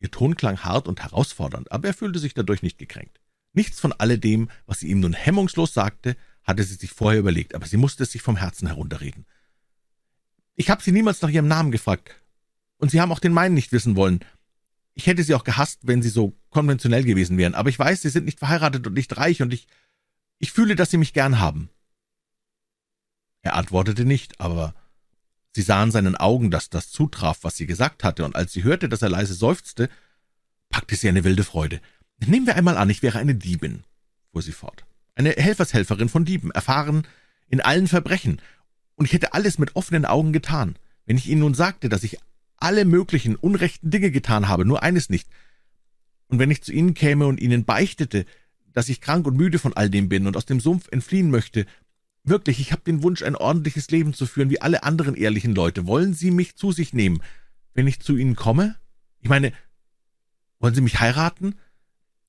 Ihr 0.00 0.10
Ton 0.10 0.36
klang 0.36 0.58
hart 0.60 0.86
und 0.86 1.02
herausfordernd, 1.02 1.72
aber 1.72 1.88
er 1.88 1.94
fühlte 1.94 2.18
sich 2.18 2.34
dadurch 2.34 2.62
nicht 2.62 2.78
gekränkt. 2.78 3.20
Nichts 3.52 3.80
von 3.80 3.92
alledem, 3.92 4.50
was 4.66 4.80
sie 4.80 4.88
ihm 4.88 5.00
nun 5.00 5.14
hemmungslos 5.14 5.74
sagte, 5.74 6.16
hatte 6.44 6.62
sie 6.62 6.74
sich 6.74 6.90
vorher 6.90 7.18
überlegt, 7.18 7.54
aber 7.54 7.66
sie 7.66 7.76
musste 7.76 8.04
es 8.04 8.12
sich 8.12 8.22
vom 8.22 8.36
Herzen 8.36 8.68
herunterreden. 8.68 9.26
Ich 10.60 10.70
habe 10.70 10.82
Sie 10.82 10.90
niemals 10.90 11.22
nach 11.22 11.28
Ihrem 11.28 11.46
Namen 11.46 11.70
gefragt, 11.70 12.16
und 12.78 12.90
Sie 12.90 13.00
haben 13.00 13.12
auch 13.12 13.20
den 13.20 13.32
meinen 13.32 13.54
nicht 13.54 13.70
wissen 13.70 13.94
wollen. 13.94 14.24
Ich 14.94 15.06
hätte 15.06 15.22
Sie 15.22 15.36
auch 15.36 15.44
gehasst, 15.44 15.80
wenn 15.82 16.02
Sie 16.02 16.08
so 16.08 16.36
konventionell 16.50 17.04
gewesen 17.04 17.38
wären, 17.38 17.54
aber 17.54 17.68
ich 17.70 17.78
weiß, 17.78 18.02
Sie 18.02 18.08
sind 18.08 18.24
nicht 18.24 18.40
verheiratet 18.40 18.84
und 18.84 18.94
nicht 18.94 19.16
reich, 19.16 19.40
und 19.40 19.52
ich, 19.52 19.68
ich 20.38 20.52
fühle, 20.52 20.76
dass 20.76 20.90
Sie 20.90 20.98
mich 20.98 21.12
gern 21.12 21.38
haben. 21.38 21.70
Er 23.42 23.54
antwortete 23.54 24.04
nicht, 24.04 24.40
aber 24.40 24.74
sie 25.54 25.62
sah 25.62 25.82
in 25.82 25.90
seinen 25.90 26.16
Augen, 26.16 26.50
dass 26.50 26.70
das 26.70 26.90
zutraf, 26.90 27.38
was 27.42 27.56
sie 27.56 27.66
gesagt 27.66 28.04
hatte, 28.04 28.24
und 28.24 28.36
als 28.36 28.52
sie 28.52 28.64
hörte, 28.64 28.88
dass 28.88 29.02
er 29.02 29.08
leise 29.08 29.34
seufzte, 29.34 29.88
packte 30.68 30.96
sie 30.96 31.08
eine 31.08 31.24
wilde 31.24 31.44
Freude. 31.44 31.80
Nehmen 32.18 32.46
wir 32.46 32.56
einmal 32.56 32.76
an, 32.76 32.90
ich 32.90 33.02
wäre 33.02 33.18
eine 33.18 33.34
Diebin, 33.34 33.84
fuhr 34.32 34.42
sie 34.42 34.52
fort 34.52 34.84
eine 35.18 35.32
Helfershelferin 35.32 36.08
von 36.08 36.24
Dieben, 36.24 36.50
erfahren 36.52 37.06
in 37.48 37.60
allen 37.60 37.88
Verbrechen, 37.88 38.40
und 38.94 39.04
ich 39.04 39.12
hätte 39.12 39.32
alles 39.32 39.58
mit 39.58 39.76
offenen 39.76 40.04
Augen 40.04 40.32
getan. 40.32 40.76
Wenn 41.06 41.16
ich 41.16 41.28
Ihnen 41.28 41.40
nun 41.40 41.54
sagte, 41.54 41.88
dass 41.88 42.02
ich 42.02 42.18
alle 42.56 42.84
möglichen 42.84 43.36
unrechten 43.36 43.90
Dinge 43.90 44.10
getan 44.10 44.48
habe, 44.48 44.64
nur 44.64 44.82
eines 44.82 45.08
nicht, 45.08 45.28
und 46.26 46.38
wenn 46.38 46.50
ich 46.50 46.62
zu 46.62 46.72
Ihnen 46.72 46.94
käme 46.94 47.26
und 47.26 47.40
Ihnen 47.40 47.64
beichtete, 47.64 48.26
dass 48.78 48.88
ich 48.88 49.00
krank 49.00 49.26
und 49.26 49.36
müde 49.36 49.58
von 49.58 49.72
all 49.72 49.90
dem 49.90 50.08
bin 50.08 50.28
und 50.28 50.36
aus 50.36 50.46
dem 50.46 50.60
Sumpf 50.60 50.86
entfliehen 50.92 51.32
möchte, 51.32 51.66
wirklich, 52.22 52.60
ich 52.60 52.70
habe 52.70 52.82
den 52.82 53.02
Wunsch, 53.02 53.24
ein 53.24 53.34
ordentliches 53.34 53.90
Leben 53.90 54.14
zu 54.14 54.24
führen, 54.24 54.50
wie 54.50 54.60
alle 54.60 54.84
anderen 54.84 55.16
ehrlichen 55.16 55.52
Leute. 55.52 55.88
Wollen 55.88 56.14
Sie 56.14 56.30
mich 56.30 56.54
zu 56.54 56.70
sich 56.70 56.92
nehmen, 56.92 57.20
wenn 57.74 57.88
ich 57.88 57.98
zu 57.98 58.16
Ihnen 58.16 58.36
komme? 58.36 58.76
Ich 59.18 59.28
meine, 59.28 59.52
wollen 60.60 60.76
Sie 60.76 60.80
mich 60.80 61.00
heiraten? 61.00 61.56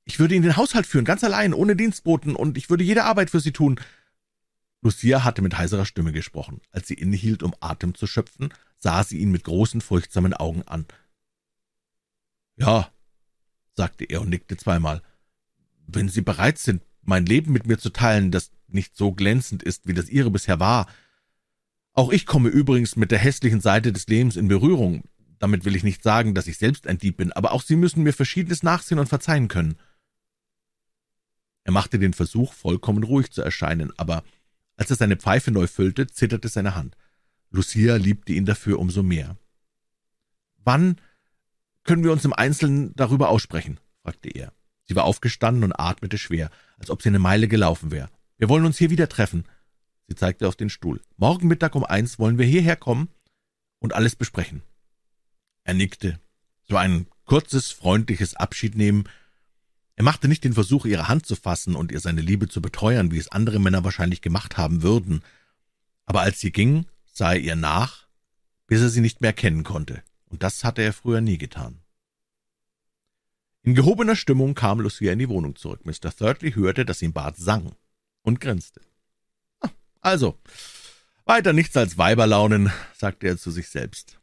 Ich 0.05 0.19
würde 0.19 0.33
Ihnen 0.33 0.41
den 0.41 0.57
Haushalt 0.57 0.87
führen, 0.87 1.05
ganz 1.05 1.23
allein, 1.23 1.53
ohne 1.53 1.75
Dienstboten, 1.75 2.35
und 2.35 2.57
ich 2.57 2.71
würde 2.71 2.83
jede 2.83 3.03
Arbeit 3.03 3.29
für 3.29 3.39
Sie 3.39 3.51
tun. 3.51 3.79
Lucia 4.81 5.23
hatte 5.23 5.43
mit 5.43 5.55
heiserer 5.55 5.85
Stimme 5.85 6.13
gesprochen. 6.13 6.61
Als 6.71 6.87
sie 6.87 6.95
innehielt, 6.95 7.43
um 7.43 7.53
Atem 7.59 7.93
zu 7.93 8.07
schöpfen, 8.07 8.51
sah 8.79 9.03
sie 9.03 9.19
ihn 9.19 9.29
mit 9.29 9.43
großen, 9.43 9.81
furchtsamen 9.81 10.33
Augen 10.33 10.63
an. 10.63 10.87
Ja, 12.55 12.91
sagte 13.75 14.05
er 14.05 14.21
und 14.21 14.29
nickte 14.29 14.57
zweimal. 14.57 15.03
Wenn 15.91 16.09
Sie 16.09 16.21
bereit 16.21 16.57
sind, 16.59 16.83
mein 17.01 17.25
Leben 17.25 17.51
mit 17.51 17.65
mir 17.65 17.77
zu 17.77 17.89
teilen, 17.89 18.31
das 18.31 18.51
nicht 18.67 18.95
so 18.95 19.11
glänzend 19.11 19.63
ist, 19.63 19.87
wie 19.87 19.93
das 19.93 20.09
Ihre 20.09 20.29
bisher 20.29 20.59
war. 20.59 20.87
Auch 21.93 22.11
ich 22.11 22.25
komme 22.25 22.49
übrigens 22.49 22.95
mit 22.95 23.11
der 23.11 23.17
hässlichen 23.17 23.61
Seite 23.61 23.91
des 23.91 24.07
Lebens 24.07 24.35
in 24.35 24.47
Berührung. 24.47 25.03
Damit 25.39 25.65
will 25.65 25.75
ich 25.75 25.83
nicht 25.83 26.03
sagen, 26.03 26.35
dass 26.35 26.47
ich 26.47 26.57
selbst 26.57 26.85
ein 26.85 26.99
Dieb 26.99 27.17
bin, 27.17 27.31
aber 27.31 27.51
auch 27.53 27.63
Sie 27.63 27.75
müssen 27.75 28.03
mir 28.03 28.13
Verschiedenes 28.13 28.61
nachsehen 28.61 28.99
und 28.99 29.09
verzeihen 29.09 29.47
können. 29.47 29.77
Er 31.63 31.71
machte 31.71 31.97
den 31.97 32.13
Versuch, 32.13 32.53
vollkommen 32.53 33.03
ruhig 33.03 33.31
zu 33.31 33.41
erscheinen, 33.41 33.91
aber 33.97 34.23
als 34.77 34.91
er 34.91 34.95
seine 34.95 35.17
Pfeife 35.17 35.51
neu 35.51 35.67
füllte, 35.67 36.07
zitterte 36.07 36.49
seine 36.49 36.75
Hand. 36.75 36.95
Lucia 37.49 37.95
liebte 37.95 38.33
ihn 38.33 38.45
dafür 38.45 38.79
umso 38.79 39.01
mehr. 39.01 39.37
»Wann 40.57 41.01
können 41.83 42.03
wir 42.03 42.11
uns 42.11 42.25
im 42.25 42.33
Einzelnen 42.33 42.93
darüber 42.95 43.29
aussprechen?« 43.29 43.79
fragte 44.03 44.29
er. 44.29 44.53
Sie 44.89 44.95
war 44.95 45.05
aufgestanden 45.05 45.63
und 45.63 45.79
atmete 45.79 46.17
schwer, 46.17 46.49
als 46.79 46.89
ob 46.89 47.01
sie 47.01 47.09
eine 47.09 47.19
Meile 47.19 47.47
gelaufen 47.47 47.91
wäre. 47.91 48.09
»Wir 48.37 48.49
wollen 48.49 48.65
uns 48.65 48.77
hier 48.77 48.89
wieder 48.89 49.07
treffen.« 49.07 49.45
Sie 50.07 50.15
zeigte 50.15 50.47
auf 50.47 50.55
den 50.55 50.71
Stuhl. 50.71 50.99
»Morgen 51.15 51.47
Mittag 51.47 51.75
um 51.75 51.85
eins 51.85 52.17
wollen 52.17 52.39
wir 52.39 52.45
hierher 52.45 52.75
kommen 52.75 53.09
und 53.77 53.93
alles 53.93 54.15
besprechen.« 54.15 54.63
Er 55.63 55.75
nickte. 55.75 56.19
So 56.67 56.75
ein 56.75 57.05
kurzes, 57.25 57.71
freundliches 57.71 58.33
Abschiednehmen 58.33 59.07
er 59.99 60.05
machte 60.05 60.29
nicht 60.29 60.45
den 60.45 60.53
Versuch, 60.53 60.85
ihre 60.85 61.09
Hand 61.09 61.25
zu 61.25 61.35
fassen 61.35 61.75
und 61.75 61.91
ihr 61.91 61.99
seine 61.99 62.21
Liebe 62.21 62.47
zu 62.47 62.61
beteuern, 62.61 63.11
wie 63.11 63.17
es 63.17 63.33
andere 63.33 63.59
Männer 63.59 63.83
wahrscheinlich 63.83 64.21
gemacht 64.21 64.57
haben 64.57 64.81
würden. 64.81 65.23
Aber 66.05 66.21
als 66.21 66.39
sie 66.39 66.53
ging, 66.53 66.85
sah 67.11 67.33
er 67.33 67.41
ihr 67.41 67.57
nach, 67.57 68.07
bis 68.65 68.79
er 68.79 68.87
sie 68.87 69.01
nicht 69.01 69.19
mehr 69.19 69.33
kennen 69.33 69.65
konnte, 69.65 70.01
und 70.29 70.41
das 70.41 70.63
hatte 70.63 70.83
er 70.83 70.93
früher 70.93 71.19
nie 71.19 71.37
getan. 71.37 71.81
In 73.69 73.75
gehobener 73.75 74.15
Stimmung 74.15 74.55
kam 74.55 74.79
Lucia 74.79 75.13
in 75.13 75.19
die 75.19 75.29
Wohnung 75.29 75.55
zurück. 75.55 75.85
Mr. 75.85 76.09
Thirdly 76.09 76.53
hörte, 76.53 76.85
dass 76.85 77.03
im 77.03 77.13
Bad 77.13 77.37
sang 77.37 77.75
und 78.23 78.41
grinste. 78.41 78.81
Ah, 79.59 79.69
also, 80.01 80.39
weiter 81.25 81.53
nichts 81.53 81.77
als 81.77 81.95
Weiberlaunen, 81.95 82.71
sagte 82.95 83.27
er 83.27 83.37
zu 83.37 83.51
sich 83.51 83.69
selbst. 83.69 84.17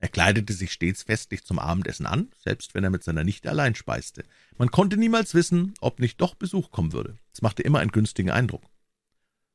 Er 0.00 0.08
kleidete 0.08 0.52
sich 0.52 0.72
stets 0.72 1.04
festlich 1.04 1.44
zum 1.44 1.60
Abendessen 1.60 2.04
an, 2.04 2.32
selbst 2.36 2.74
wenn 2.74 2.82
er 2.82 2.90
mit 2.90 3.04
seiner 3.04 3.22
Nichte 3.22 3.48
allein 3.48 3.76
speiste. 3.76 4.24
Man 4.58 4.72
konnte 4.72 4.96
niemals 4.96 5.34
wissen, 5.34 5.74
ob 5.80 6.00
nicht 6.00 6.20
doch 6.20 6.34
Besuch 6.34 6.72
kommen 6.72 6.92
würde. 6.92 7.16
Es 7.32 7.42
machte 7.42 7.62
immer 7.62 7.78
einen 7.78 7.92
günstigen 7.92 8.32
Eindruck. 8.32 8.64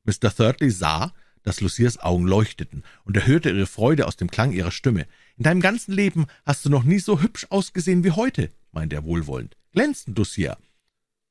Mr. 0.06 0.34
Thirdly 0.34 0.72
sah, 0.72 1.14
dass 1.44 1.60
Lucias 1.60 1.98
Augen 1.98 2.26
leuchteten, 2.26 2.84
und 3.04 3.18
er 3.18 3.28
hörte 3.28 3.50
ihre 3.50 3.68
Freude 3.68 4.08
aus 4.08 4.16
dem 4.16 4.32
Klang 4.32 4.54
ihrer 4.54 4.72
Stimme. 4.72 5.08
»In 5.36 5.44
deinem 5.44 5.60
ganzen 5.60 5.92
Leben 5.92 6.26
hast 6.46 6.64
du 6.64 6.70
noch 6.70 6.86
nie 6.86 7.00
so 7.00 7.22
hübsch 7.22 7.48
ausgesehen 7.50 8.06
wie 8.06 8.12
heute«, 8.12 8.50
meinte 8.76 8.96
er 8.96 9.06
wohlwollend. 9.06 9.58
»Glänzend, 9.72 10.18
Lucia. 10.18 10.58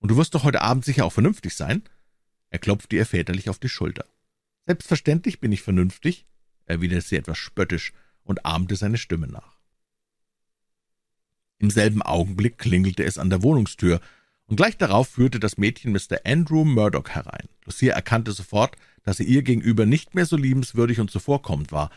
Und 0.01 0.11
du 0.11 0.17
wirst 0.17 0.35
doch 0.35 0.43
heute 0.43 0.63
Abend 0.63 0.85
sicher 0.85 1.05
auch 1.05 1.13
vernünftig 1.13 1.55
sein?« 1.55 1.83
Er 2.51 2.59
klopfte 2.59 2.97
ihr 2.97 3.07
väterlich 3.07 3.49
auf 3.49 3.59
die 3.59 3.69
Schulter. 3.69 4.07
»Selbstverständlich 4.67 5.41
bin 5.41 5.53
ich 5.53 5.63
vernünftig«, 5.63 6.27
erwiderte 6.67 7.07
sie 7.07 7.17
etwas 7.17 7.39
spöttisch 7.39 7.93
und 8.25 8.45
ahmte 8.45 8.77
seine 8.77 8.99
Stimme 8.99 9.29
nach. 9.29 9.59
Im 11.59 11.71
selben 11.71 12.03
Augenblick 12.03 12.59
klingelte 12.59 13.05
es 13.05 13.19
an 13.19 13.31
der 13.31 13.43
Wohnungstür, 13.43 14.01
und 14.47 14.57
gleich 14.57 14.77
darauf 14.77 15.09
führte 15.09 15.41
das 15.41 15.57
Mädchen 15.57 15.93
Mr. 15.93 16.19
Andrew 16.25 16.65
Murdoch 16.65 17.09
herein. 17.09 17.49
Lucia 17.65 17.95
erkannte 17.95 18.33
sofort, 18.33 18.77
dass 19.03 19.21
er 19.21 19.27
ihr 19.27 19.43
gegenüber 19.43 19.87
nicht 19.87 20.15
mehr 20.15 20.27
so 20.27 20.37
liebenswürdig 20.37 21.01
und 21.01 21.11
zuvorkommend 21.11 21.73
war. 21.73 21.91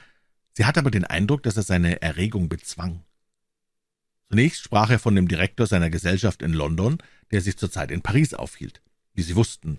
Sie 0.53 0.65
hatte 0.65 0.79
aber 0.79 0.91
den 0.91 1.03
Eindruck, 1.03 1.43
dass 1.43 1.57
er 1.57 1.63
seine 1.63 2.01
Erregung 2.01 2.47
bezwang. 2.47 3.03
Zunächst 4.29 4.63
sprach 4.63 4.89
er 4.89 4.99
von 4.99 5.15
dem 5.15 5.27
Direktor 5.27 5.67
seiner 5.67 5.89
Gesellschaft 5.89 6.41
in 6.41 6.53
London, 6.53 6.97
der 7.31 7.41
sich 7.41 7.57
zurzeit 7.57 7.91
in 7.91 8.01
Paris 8.01 8.33
aufhielt, 8.33 8.81
wie 9.13 9.21
Sie 9.21 9.35
wussten. 9.35 9.77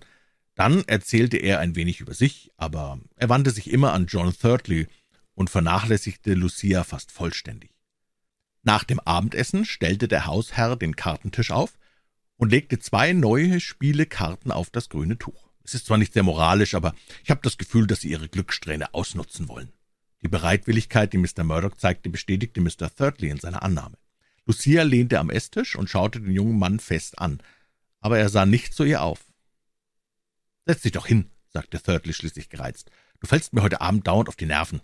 Dann 0.55 0.83
erzählte 0.87 1.37
er 1.37 1.59
ein 1.59 1.75
wenig 1.75 2.01
über 2.01 2.13
sich, 2.13 2.51
aber 2.57 2.99
er 3.15 3.29
wandte 3.29 3.51
sich 3.51 3.69
immer 3.71 3.93
an 3.93 4.07
John 4.07 4.33
Thirdly 4.33 4.87
und 5.35 5.49
vernachlässigte 5.49 6.33
Lucia 6.33 6.83
fast 6.83 7.11
vollständig. 7.11 7.71
Nach 8.63 8.83
dem 8.83 8.99
Abendessen 8.99 9.65
stellte 9.65 10.07
der 10.07 10.25
Hausherr 10.25 10.75
den 10.75 10.95
Kartentisch 10.95 11.51
auf 11.51 11.77
und 12.35 12.49
legte 12.49 12.79
zwei 12.79 13.13
neue 13.13 13.59
Spielekarten 13.59 14.51
auf 14.51 14.69
das 14.69 14.89
grüne 14.89 15.17
Tuch. 15.17 15.49
Es 15.63 15.75
ist 15.75 15.85
zwar 15.85 15.97
nicht 15.97 16.13
sehr 16.13 16.23
moralisch, 16.23 16.73
aber 16.73 16.93
ich 17.23 17.29
habe 17.29 17.41
das 17.43 17.57
Gefühl, 17.57 17.85
dass 17.87 18.01
Sie 18.01 18.09
Ihre 18.09 18.27
Glückssträhne 18.27 18.93
ausnutzen 18.93 19.47
wollen. 19.47 19.71
Die 20.21 20.27
Bereitwilligkeit, 20.27 21.13
die 21.13 21.17
Mr. 21.17 21.43
Murdoch 21.43 21.77
zeigte, 21.77 22.09
bestätigte 22.09 22.59
Mr. 22.59 22.93
Thirdly 22.93 23.29
in 23.29 23.39
seiner 23.39 23.63
Annahme. 23.63 23.97
Lucia 24.49 24.81
lehnte 24.81 25.19
am 25.19 25.29
Esstisch 25.29 25.75
und 25.75 25.91
schaute 25.91 26.19
den 26.19 26.31
jungen 26.31 26.57
Mann 26.57 26.79
fest 26.79 27.19
an, 27.19 27.39
aber 27.99 28.17
er 28.17 28.29
sah 28.29 28.47
nicht 28.47 28.73
zu 28.73 28.83
ihr 28.83 29.03
auf. 29.03 29.31
»Setz 30.65 30.81
dich 30.81 30.91
doch 30.91 31.05
hin«, 31.05 31.29
sagte 31.49 31.79
Thirdly 31.79 32.13
schließlich 32.13 32.49
gereizt. 32.49 32.89
»Du 33.19 33.27
fällst 33.27 33.53
mir 33.53 33.61
heute 33.61 33.79
Abend 33.79 34.07
dauernd 34.07 34.27
auf 34.27 34.35
die 34.35 34.47
Nerven.« 34.47 34.81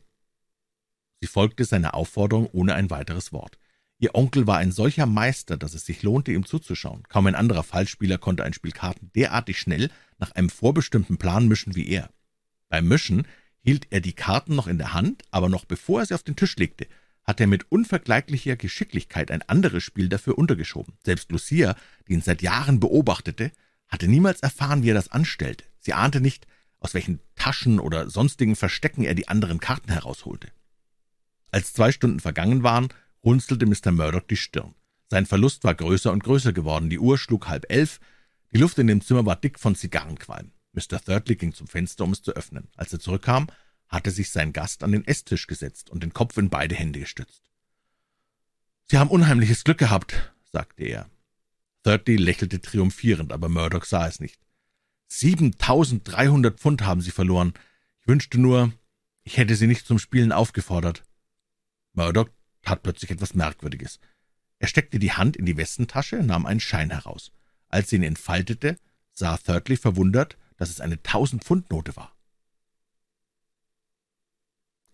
Sie 1.20 1.26
folgte 1.26 1.66
seiner 1.66 1.96
Aufforderung 1.96 2.46
ohne 2.52 2.76
ein 2.76 2.92
weiteres 2.92 3.34
Wort. 3.34 3.58
Ihr 3.98 4.14
Onkel 4.14 4.46
war 4.46 4.60
ein 4.60 4.72
solcher 4.72 5.08
Meister, 5.08 5.58
dass 5.58 5.74
es 5.74 5.84
sich 5.84 6.04
lohnte, 6.04 6.32
ihm 6.32 6.46
zuzuschauen. 6.46 7.02
Kaum 7.10 7.26
ein 7.26 7.34
anderer 7.34 7.64
Fallspieler 7.64 8.20
konnte 8.20 8.44
ein 8.44 8.54
Spiel 8.54 8.72
Karten 8.72 9.10
derartig 9.16 9.58
schnell 9.58 9.90
nach 10.20 10.30
einem 10.34 10.52
vorbestimmten 10.52 11.18
Plan 11.18 11.48
mischen 11.48 11.74
wie 11.74 11.88
er. 11.88 12.12
Beim 12.70 12.88
Mischen 12.88 13.28
hielt 13.62 13.88
er 13.90 14.02
die 14.02 14.14
Karten 14.14 14.54
noch 14.54 14.68
in 14.68 14.78
der 14.78 14.94
Hand, 14.94 15.24
aber 15.32 15.50
noch 15.50 15.66
bevor 15.66 16.02
er 16.02 16.06
sie 16.06 16.14
auf 16.14 16.22
den 16.22 16.36
Tisch 16.36 16.56
legte, 16.58 16.86
hatte 17.26 17.44
er 17.44 17.48
mit 17.48 17.72
unvergleichlicher 17.72 18.56
Geschicklichkeit 18.56 19.32
ein 19.32 19.42
anderes 19.44 19.84
Spiel 19.84 20.10
dafür 20.10 20.38
untergeschoben. 20.38 20.94
Selbst 21.04 21.32
Lucia, 21.32 21.76
die 22.08 22.14
ihn 22.14 22.22
seit 22.22 22.42
Jahren 22.42 22.80
beobachtete, 22.80 23.52
hatte 23.88 24.08
niemals 24.08 24.42
erfahren, 24.42 24.84
wie 24.84 24.92
er 24.92 24.96
das 24.96 25.12
anstellte. 25.12 25.66
Sie 25.80 25.94
ahnte 25.94 26.22
nicht, 26.22 26.48
aus 26.80 26.94
welchen 26.94 27.20
Taschen 27.36 27.80
oder 27.80 28.10
sonstigen 28.10 28.56
Verstecken 28.56 29.04
er 29.04 29.16
die 29.16 29.28
anderen 29.28 29.60
Karten 29.60 29.92
herausholte. 29.92 30.50
Als 31.52 31.74
zwei 31.74 31.92
Stunden 31.92 32.20
vergangen 32.20 32.64
waren, 32.64 32.90
runzelte 33.24 33.66
Mr. 33.66 33.92
Murdoch 33.92 34.28
die 34.30 34.36
Stirn. 34.36 34.76
Sein 35.10 35.26
Verlust 35.26 35.64
war 35.64 35.74
größer 35.74 36.12
und 36.12 36.24
größer 36.24 36.54
geworden. 36.54 36.90
Die 36.90 37.00
Uhr 37.00 37.18
schlug 37.18 37.48
halb 37.48 37.66
elf. 37.70 38.00
Die 38.54 38.60
Luft 38.60 38.78
in 38.80 38.88
dem 38.88 39.02
Zimmer 39.02 39.26
war 39.26 39.36
dick 39.36 39.60
von 39.60 39.76
Zigarrenqualm. 39.76 40.52
Mr. 40.74 41.00
Thirdly 41.04 41.36
ging 41.36 41.54
zum 41.54 41.68
Fenster, 41.68 42.04
um 42.04 42.12
es 42.12 42.22
zu 42.22 42.34
öffnen. 42.34 42.68
Als 42.76 42.92
er 42.92 43.00
zurückkam, 43.00 43.48
hatte 43.96 44.12
sich 44.12 44.30
sein 44.30 44.54
Gast 44.54 44.84
an 44.84 44.92
den 44.92 45.08
Esstisch 45.08 45.48
gesetzt 45.48 45.90
und 45.90 46.04
den 46.04 46.14
Kopf 46.14 46.38
in 46.38 46.52
beide 46.52 46.76
Hände 46.76 47.00
gestützt. 47.00 47.42
»Sie 48.88 49.00
haben 49.00 49.10
unheimliches 49.10 49.64
Glück 49.64 49.80
gehabt«, 49.80 50.34
sagte 50.44 50.84
er. 50.84 51.10
Thirdly 51.84 52.18
lächelte 52.18 52.62
triumphierend, 52.62 53.32
aber 53.32 53.50
Murdoch 53.50 53.86
sah 53.86 54.08
es 54.08 54.20
nicht. 54.20 54.40
»Siebentausenddreihundert 55.08 56.60
Pfund 56.60 56.84
haben 56.84 57.02
Sie 57.02 57.12
verloren. 57.12 57.54
Ich 58.02 58.08
wünschte 58.08 58.40
nur, 58.40 58.72
ich 59.24 59.38
hätte 59.38 59.56
Sie 59.56 59.68
nicht 59.68 59.88
zum 59.88 59.98
Spielen 59.98 60.32
aufgefordert.« 60.32 61.04
Murdoch 61.94 62.30
tat 62.62 62.84
plötzlich 62.84 63.12
etwas 63.12 63.34
Merkwürdiges. 63.34 64.00
Er 64.60 64.68
steckte 64.68 65.00
die 65.00 65.14
Hand 65.14 65.38
in 65.38 65.46
die 65.46 65.58
Westentasche, 65.58 66.18
nahm 66.18 66.46
einen 66.46 66.60
Schein 66.60 66.92
heraus. 66.92 67.32
Als 67.70 67.90
sie 67.90 67.98
ihn 67.98 68.04
entfaltete, 68.04 68.78
sah 69.14 69.38
Thirdly 69.38 69.78
verwundert, 69.78 70.38
dass 70.58 70.70
es 70.70 70.82
eine 70.82 71.02
Tausend-Pfund-Note 71.02 71.96
war. 71.96 72.15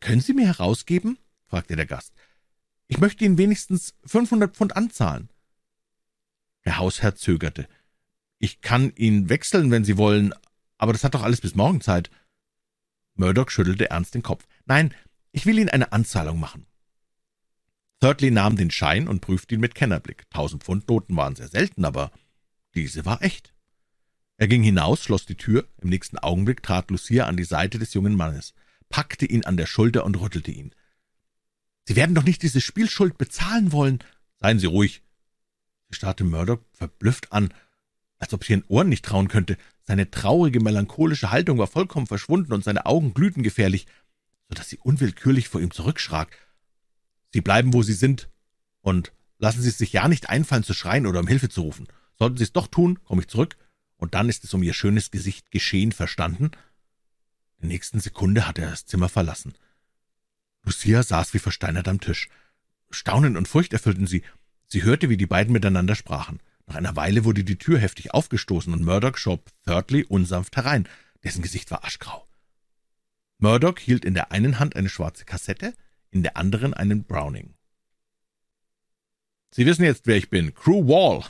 »Können 0.02 0.20
Sie 0.20 0.34
mir 0.34 0.48
herausgeben?« 0.48 1.18
fragte 1.46 1.78
der 1.78 1.86
Gast. 1.86 2.14
»Ich 2.88 2.98
möchte 2.98 3.24
Ihnen 3.24 3.38
wenigstens 3.38 3.94
fünfhundert 4.04 4.58
Pfund 4.58 4.76
anzahlen.« 4.76 5.30
Der 6.66 6.78
Hausherr 6.78 7.16
zögerte. 7.16 7.70
»Ich 8.38 8.60
kann 8.62 8.94
ihn 8.96 9.30
wechseln, 9.30 9.72
wenn 9.72 9.86
Sie 9.86 9.98
wollen, 9.98 10.34
aber 10.78 10.92
das 10.92 11.04
hat 11.04 11.14
doch 11.14 11.24
alles 11.24 11.40
bis 11.40 11.56
morgen 11.56 11.80
Zeit.« 11.80 12.12
Murdoch 13.14 13.50
schüttelte 13.50 13.90
ernst 13.90 14.14
den 14.16 14.24
Kopf. 14.24 14.48
»Nein, 14.66 14.94
ich 15.32 15.46
will 15.46 15.58
Ihnen 15.58 15.70
eine 15.70 15.94
Anzahlung 15.94 16.40
machen.« 16.40 16.66
Thirdly 18.02 18.32
nahm 18.32 18.56
den 18.56 18.72
Schein 18.72 19.08
und 19.08 19.22
prüfte 19.22 19.54
ihn 19.54 19.62
mit 19.62 19.76
Kennerblick. 19.76 20.28
Tausend 20.32 20.64
Pfund 20.64 20.90
Noten 20.90 21.16
waren 21.16 21.36
sehr 21.36 21.48
selten, 21.48 21.86
aber 21.86 22.12
diese 22.74 23.06
war 23.06 23.22
echt. 23.22 23.54
Er 24.38 24.48
ging 24.48 24.64
hinaus, 24.64 25.04
schloss 25.04 25.28
die 25.28 25.38
Tür. 25.38 25.68
Im 25.78 25.90
nächsten 25.90 26.18
Augenblick 26.18 26.64
trat 26.64 26.90
Lucia 26.90 27.26
an 27.28 27.38
die 27.38 27.44
Seite 27.44 27.78
des 27.78 27.94
jungen 27.94 28.16
Mannes, 28.16 28.56
packte 28.92 29.26
ihn 29.26 29.46
an 29.46 29.58
der 29.58 29.66
Schulter 29.66 30.06
und 30.06 30.20
rüttelte 30.20 30.52
ihn. 30.52 30.76
»Sie 31.86 31.96
werden 31.96 32.14
doch 32.14 32.24
nicht 32.24 32.44
diese 32.44 32.62
Spielschuld 32.62 33.18
bezahlen 33.18 33.72
wollen!« 33.72 34.04
»Seien 34.40 34.60
Sie 34.60 34.68
ruhig!« 34.68 35.02
Sie 35.90 35.96
starrte 35.96 36.24
Murdoch 36.24 36.60
verblüfft 36.74 37.32
an, 37.32 37.54
als 38.20 38.34
ob 38.34 38.44
sie 38.44 38.54
ihren 38.54 38.64
Ohren 38.68 38.90
nicht 38.90 39.04
trauen 39.04 39.28
könnte. 39.28 39.58
Seine 39.84 40.12
traurige, 40.12 40.60
melancholische 40.60 41.32
Haltung 41.32 41.58
war 41.58 41.68
vollkommen 41.68 42.06
verschwunden 42.06 42.54
und 42.54 42.64
seine 42.64 42.86
Augen 42.86 43.14
glühten 43.16 43.42
gefährlich, 43.42 43.88
so 44.48 44.54
dass 44.54 44.70
sie 44.70 44.78
unwillkürlich 44.78 45.50
vor 45.50 45.60
ihm 45.60 45.72
zurückschrak. 45.72 46.38
»Sie 47.34 47.42
bleiben, 47.42 47.74
wo 47.74 47.82
Sie 47.82 47.94
sind, 47.94 48.30
und 48.82 49.12
lassen 49.40 49.62
Sie 49.62 49.70
es 49.70 49.78
sich 49.78 49.94
ja 49.94 50.08
nicht 50.08 50.30
einfallen, 50.30 50.64
zu 50.64 50.74
schreien 50.74 51.08
oder 51.08 51.22
um 51.22 51.28
Hilfe 51.28 51.50
zu 51.50 51.62
rufen. 51.62 51.88
Sollten 52.20 52.38
Sie 52.38 52.44
es 52.44 52.54
doch 52.54 52.68
tun, 52.68 53.04
komme 53.04 53.22
ich 53.22 53.28
zurück 53.28 53.58
und 54.02 54.16
dann 54.16 54.30
ist 54.30 54.44
es 54.44 54.54
um 54.54 54.64
ihr 54.64 54.74
schönes 54.74 55.12
Gesicht 55.12 55.52
geschehen, 55.52 55.92
verstanden? 55.92 56.52
Der 57.62 57.68
nächsten 57.68 58.00
Sekunde 58.00 58.48
hatte 58.48 58.64
er 58.64 58.72
das 58.72 58.86
Zimmer 58.86 59.10
verlassen. 59.10 59.54
Lucia 60.64 61.04
saß 61.04 61.34
wie 61.34 61.40
versteinert 61.40 61.88
am 61.88 62.00
Tisch. 62.00 62.28
Staunen 62.90 63.38
und 63.38 63.48
Furcht 63.48 63.74
erfüllten 63.74 64.08
sie. 64.08 64.24
Sie 64.68 64.84
hörte, 64.84 65.10
wie 65.10 65.18
die 65.18 65.28
beiden 65.28 65.54
miteinander 65.54 65.96
sprachen. 65.96 66.40
Nach 66.66 66.76
einer 66.76 66.96
Weile 66.96 67.24
wurde 67.24 67.44
die 67.44 67.58
Tür 67.58 67.80
heftig 67.80 68.14
aufgestoßen 68.14 68.74
und 68.74 68.84
Murdoch 68.84 69.18
schob 69.18 69.50
Thirdly 69.66 70.04
unsanft 70.04 70.56
herein. 70.56 70.88
Dessen 71.24 71.42
Gesicht 71.42 71.70
war 71.72 71.84
aschgrau. 71.84 72.28
Murdoch 73.38 73.80
hielt 73.80 74.06
in 74.06 74.14
der 74.14 74.32
einen 74.32 74.60
Hand 74.60 74.76
eine 74.76 74.90
schwarze 74.90 75.26
Kassette, 75.26 75.74
in 76.10 76.24
der 76.24 76.38
anderen 76.38 76.74
einen 76.74 77.04
Browning. 77.04 77.54
»Sie 79.54 79.66
wissen 79.66 79.84
jetzt, 79.84 80.08
wer 80.08 80.16
ich 80.16 80.30
bin. 80.30 80.54
Crew 80.54 80.88
Wall. 80.88 81.24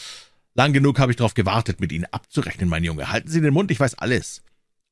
Lang 0.54 0.72
genug 0.72 0.98
habe 0.98 1.12
ich 1.12 1.16
darauf 1.16 1.34
gewartet, 1.34 1.80
mit 1.80 1.92
Ihnen 1.92 2.06
abzurechnen, 2.06 2.68
mein 2.68 2.84
Junge. 2.84 3.10
Halten 3.10 3.28
Sie 3.28 3.40
den 3.40 3.52
Mund, 3.52 3.70
ich 3.70 3.80
weiß 3.80 3.96
alles. 3.96 4.42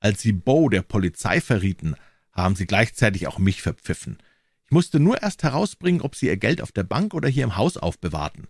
Als 0.01 0.21
Sie 0.21 0.33
Bo 0.33 0.69
der 0.69 0.83
Polizei 0.83 1.41
verrieten, 1.41 1.97
haben 2.33 2.57
Sie 2.57 2.67
gleichzeitig 2.67 3.27
auch 3.27 3.39
mich 3.39 3.63
verpfiffen. 3.63 4.19
Ich 4.67 4.71
musste 4.71 5.01
nur 5.01 5.23
erst 5.23 5.43
herausbringen, 5.43 6.01
ob 6.01 6.17
Sie 6.17 6.27
Ihr 6.27 6.37
Geld 6.37 6.61
auf 6.61 6.73
der 6.73 6.83
Bank 6.83 7.15
oder 7.15 7.29
hier 7.29 7.45
im 7.45 7.57
Haus 7.57 7.77
aufbewahrten. 7.77 8.49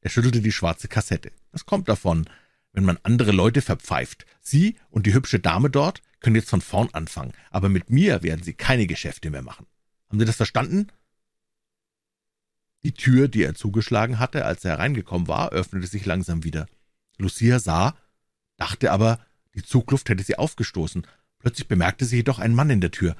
Er 0.00 0.10
schüttelte 0.10 0.40
die 0.40 0.52
schwarze 0.52 0.88
Kassette. 0.88 1.32
Das 1.52 1.66
kommt 1.66 1.88
davon, 1.88 2.26
wenn 2.72 2.84
man 2.84 2.98
andere 3.02 3.32
Leute 3.32 3.62
verpfeift. 3.62 4.26
Sie 4.40 4.76
und 4.90 5.06
die 5.06 5.14
hübsche 5.14 5.40
Dame 5.40 5.70
dort 5.70 6.02
können 6.20 6.36
jetzt 6.36 6.50
von 6.50 6.60
vorn 6.60 6.88
anfangen, 6.92 7.32
aber 7.50 7.68
mit 7.68 7.90
mir 7.90 8.22
werden 8.22 8.42
Sie 8.42 8.54
keine 8.54 8.86
Geschäfte 8.86 9.30
mehr 9.30 9.42
machen. 9.42 9.66
Haben 10.08 10.18
Sie 10.18 10.24
das 10.24 10.36
verstanden? 10.36 10.88
Die 12.82 12.92
Tür, 12.92 13.28
die 13.28 13.42
er 13.42 13.54
zugeschlagen 13.54 14.18
hatte, 14.18 14.44
als 14.44 14.64
er 14.64 14.72
hereingekommen 14.72 15.28
war, 15.28 15.50
öffnete 15.50 15.86
sich 15.86 16.06
langsam 16.06 16.44
wieder. 16.44 16.66
Lucia 17.18 17.58
sah, 17.58 17.96
dachte 18.56 18.92
aber, 18.92 19.18
die 19.54 19.62
Zugluft 19.62 20.08
hätte 20.08 20.22
sie 20.22 20.36
aufgestoßen. 20.36 21.06
Plötzlich 21.38 21.68
bemerkte 21.68 22.04
sie 22.04 22.16
jedoch 22.16 22.38
einen 22.38 22.54
Mann 22.54 22.70
in 22.70 22.80
der 22.80 22.90
Tür. 22.90 23.16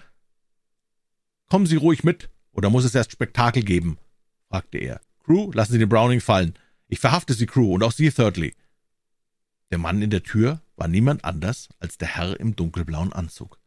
»Kommen 1.48 1.66
Sie 1.66 1.76
ruhig 1.76 2.04
mit, 2.04 2.28
oder 2.52 2.68
muss 2.68 2.84
es 2.84 2.94
erst 2.94 3.12
Spektakel 3.12 3.62
geben?« 3.62 3.98
fragte 4.48 4.78
er. 4.78 5.00
»Crew, 5.24 5.50
lassen 5.52 5.72
Sie 5.72 5.78
den 5.78 5.88
Browning 5.88 6.20
fallen. 6.20 6.54
Ich 6.88 7.00
verhafte 7.00 7.34
Sie, 7.34 7.46
Crew, 7.46 7.74
und 7.74 7.82
auch 7.82 7.92
Sie, 7.92 8.10
Thirdly.« 8.10 8.54
Der 9.70 9.78
Mann 9.78 10.02
in 10.02 10.10
der 10.10 10.22
Tür 10.22 10.62
war 10.76 10.88
niemand 10.88 11.24
anders 11.24 11.68
als 11.78 11.98
der 11.98 12.08
Herr 12.08 12.38
im 12.38 12.56
dunkelblauen 12.56 13.12
Anzug. 13.12 13.58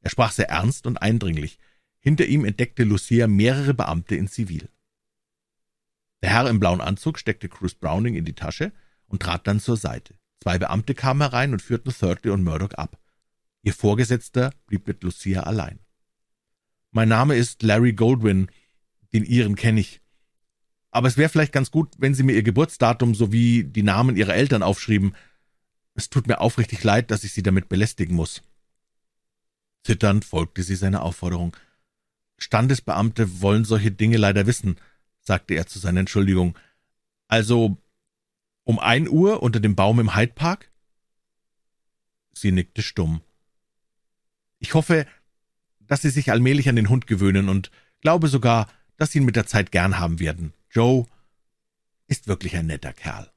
Er 0.00 0.10
sprach 0.10 0.32
sehr 0.32 0.48
ernst 0.48 0.86
und 0.86 1.02
eindringlich. 1.02 1.58
Hinter 1.98 2.26
ihm 2.26 2.44
entdeckte 2.44 2.84
Lucia 2.84 3.26
mehrere 3.26 3.74
Beamte 3.74 4.16
in 4.16 4.28
Zivil. 4.28 4.68
Der 6.22 6.30
Herr 6.30 6.48
im 6.48 6.60
blauen 6.60 6.80
Anzug 6.80 7.18
steckte 7.18 7.48
Cruce 7.48 7.74
Browning 7.74 8.14
in 8.14 8.24
die 8.24 8.34
Tasche 8.34 8.72
und 9.06 9.22
trat 9.22 9.46
dann 9.46 9.60
zur 9.60 9.76
Seite. 9.76 10.17
Zwei 10.42 10.58
Beamte 10.58 10.94
kamen 10.94 11.20
herein 11.20 11.52
und 11.52 11.62
führten 11.62 11.92
Thirdly 11.92 12.30
und 12.30 12.44
Murdoch 12.44 12.72
ab. 12.72 12.98
Ihr 13.62 13.74
Vorgesetzter 13.74 14.52
blieb 14.66 14.86
mit 14.86 15.02
Lucia 15.02 15.42
allein. 15.42 15.80
»Mein 16.90 17.08
Name 17.08 17.36
ist 17.36 17.62
Larry 17.62 17.92
Goldwyn, 17.92 18.50
den 19.12 19.24
Ihren 19.24 19.56
kenne 19.56 19.80
ich. 19.80 20.00
Aber 20.90 21.08
es 21.08 21.16
wäre 21.16 21.28
vielleicht 21.28 21.52
ganz 21.52 21.70
gut, 21.70 21.94
wenn 21.98 22.14
Sie 22.14 22.22
mir 22.22 22.32
Ihr 22.32 22.42
Geburtsdatum 22.42 23.14
sowie 23.14 23.64
die 23.64 23.82
Namen 23.82 24.16
Ihrer 24.16 24.34
Eltern 24.34 24.62
aufschrieben. 24.62 25.14
Es 25.94 26.08
tut 26.08 26.28
mir 26.28 26.40
aufrichtig 26.40 26.82
leid, 26.84 27.10
dass 27.10 27.24
ich 27.24 27.32
Sie 27.32 27.42
damit 27.42 27.68
belästigen 27.68 28.16
muss.« 28.16 28.42
Zitternd 29.84 30.24
folgte 30.24 30.62
sie 30.62 30.76
seiner 30.76 31.02
Aufforderung. 31.02 31.56
»Standesbeamte 32.36 33.40
wollen 33.40 33.64
solche 33.64 33.90
Dinge 33.90 34.16
leider 34.16 34.46
wissen 34.46 34.78
sagte 35.28 35.54
er 35.54 35.66
zu 35.66 35.78
seiner 35.78 36.00
Entschuldigung. 36.00 36.58
Also 37.28 37.78
um 38.68 38.78
ein 38.78 39.08
Uhr 39.08 39.42
unter 39.42 39.60
dem 39.60 39.74
Baum 39.74 39.98
im 39.98 40.14
Hyde 40.14 40.34
Park? 40.34 40.70
Sie 42.34 42.52
nickte 42.52 42.82
stumm. 42.82 43.22
Ich 44.58 44.74
hoffe, 44.74 45.06
dass 45.80 46.02
Sie 46.02 46.10
sich 46.10 46.30
allmählich 46.30 46.68
an 46.68 46.76
den 46.76 46.90
Hund 46.90 47.06
gewöhnen 47.06 47.48
und 47.48 47.70
glaube 48.02 48.28
sogar, 48.28 48.68
dass 48.98 49.10
Sie 49.10 49.20
ihn 49.20 49.24
mit 49.24 49.36
der 49.36 49.46
Zeit 49.46 49.72
gern 49.72 49.98
haben 49.98 50.20
werden. 50.20 50.52
Joe 50.68 51.06
ist 52.08 52.28
wirklich 52.28 52.56
ein 52.56 52.66
netter 52.66 52.92
Kerl. 52.92 53.32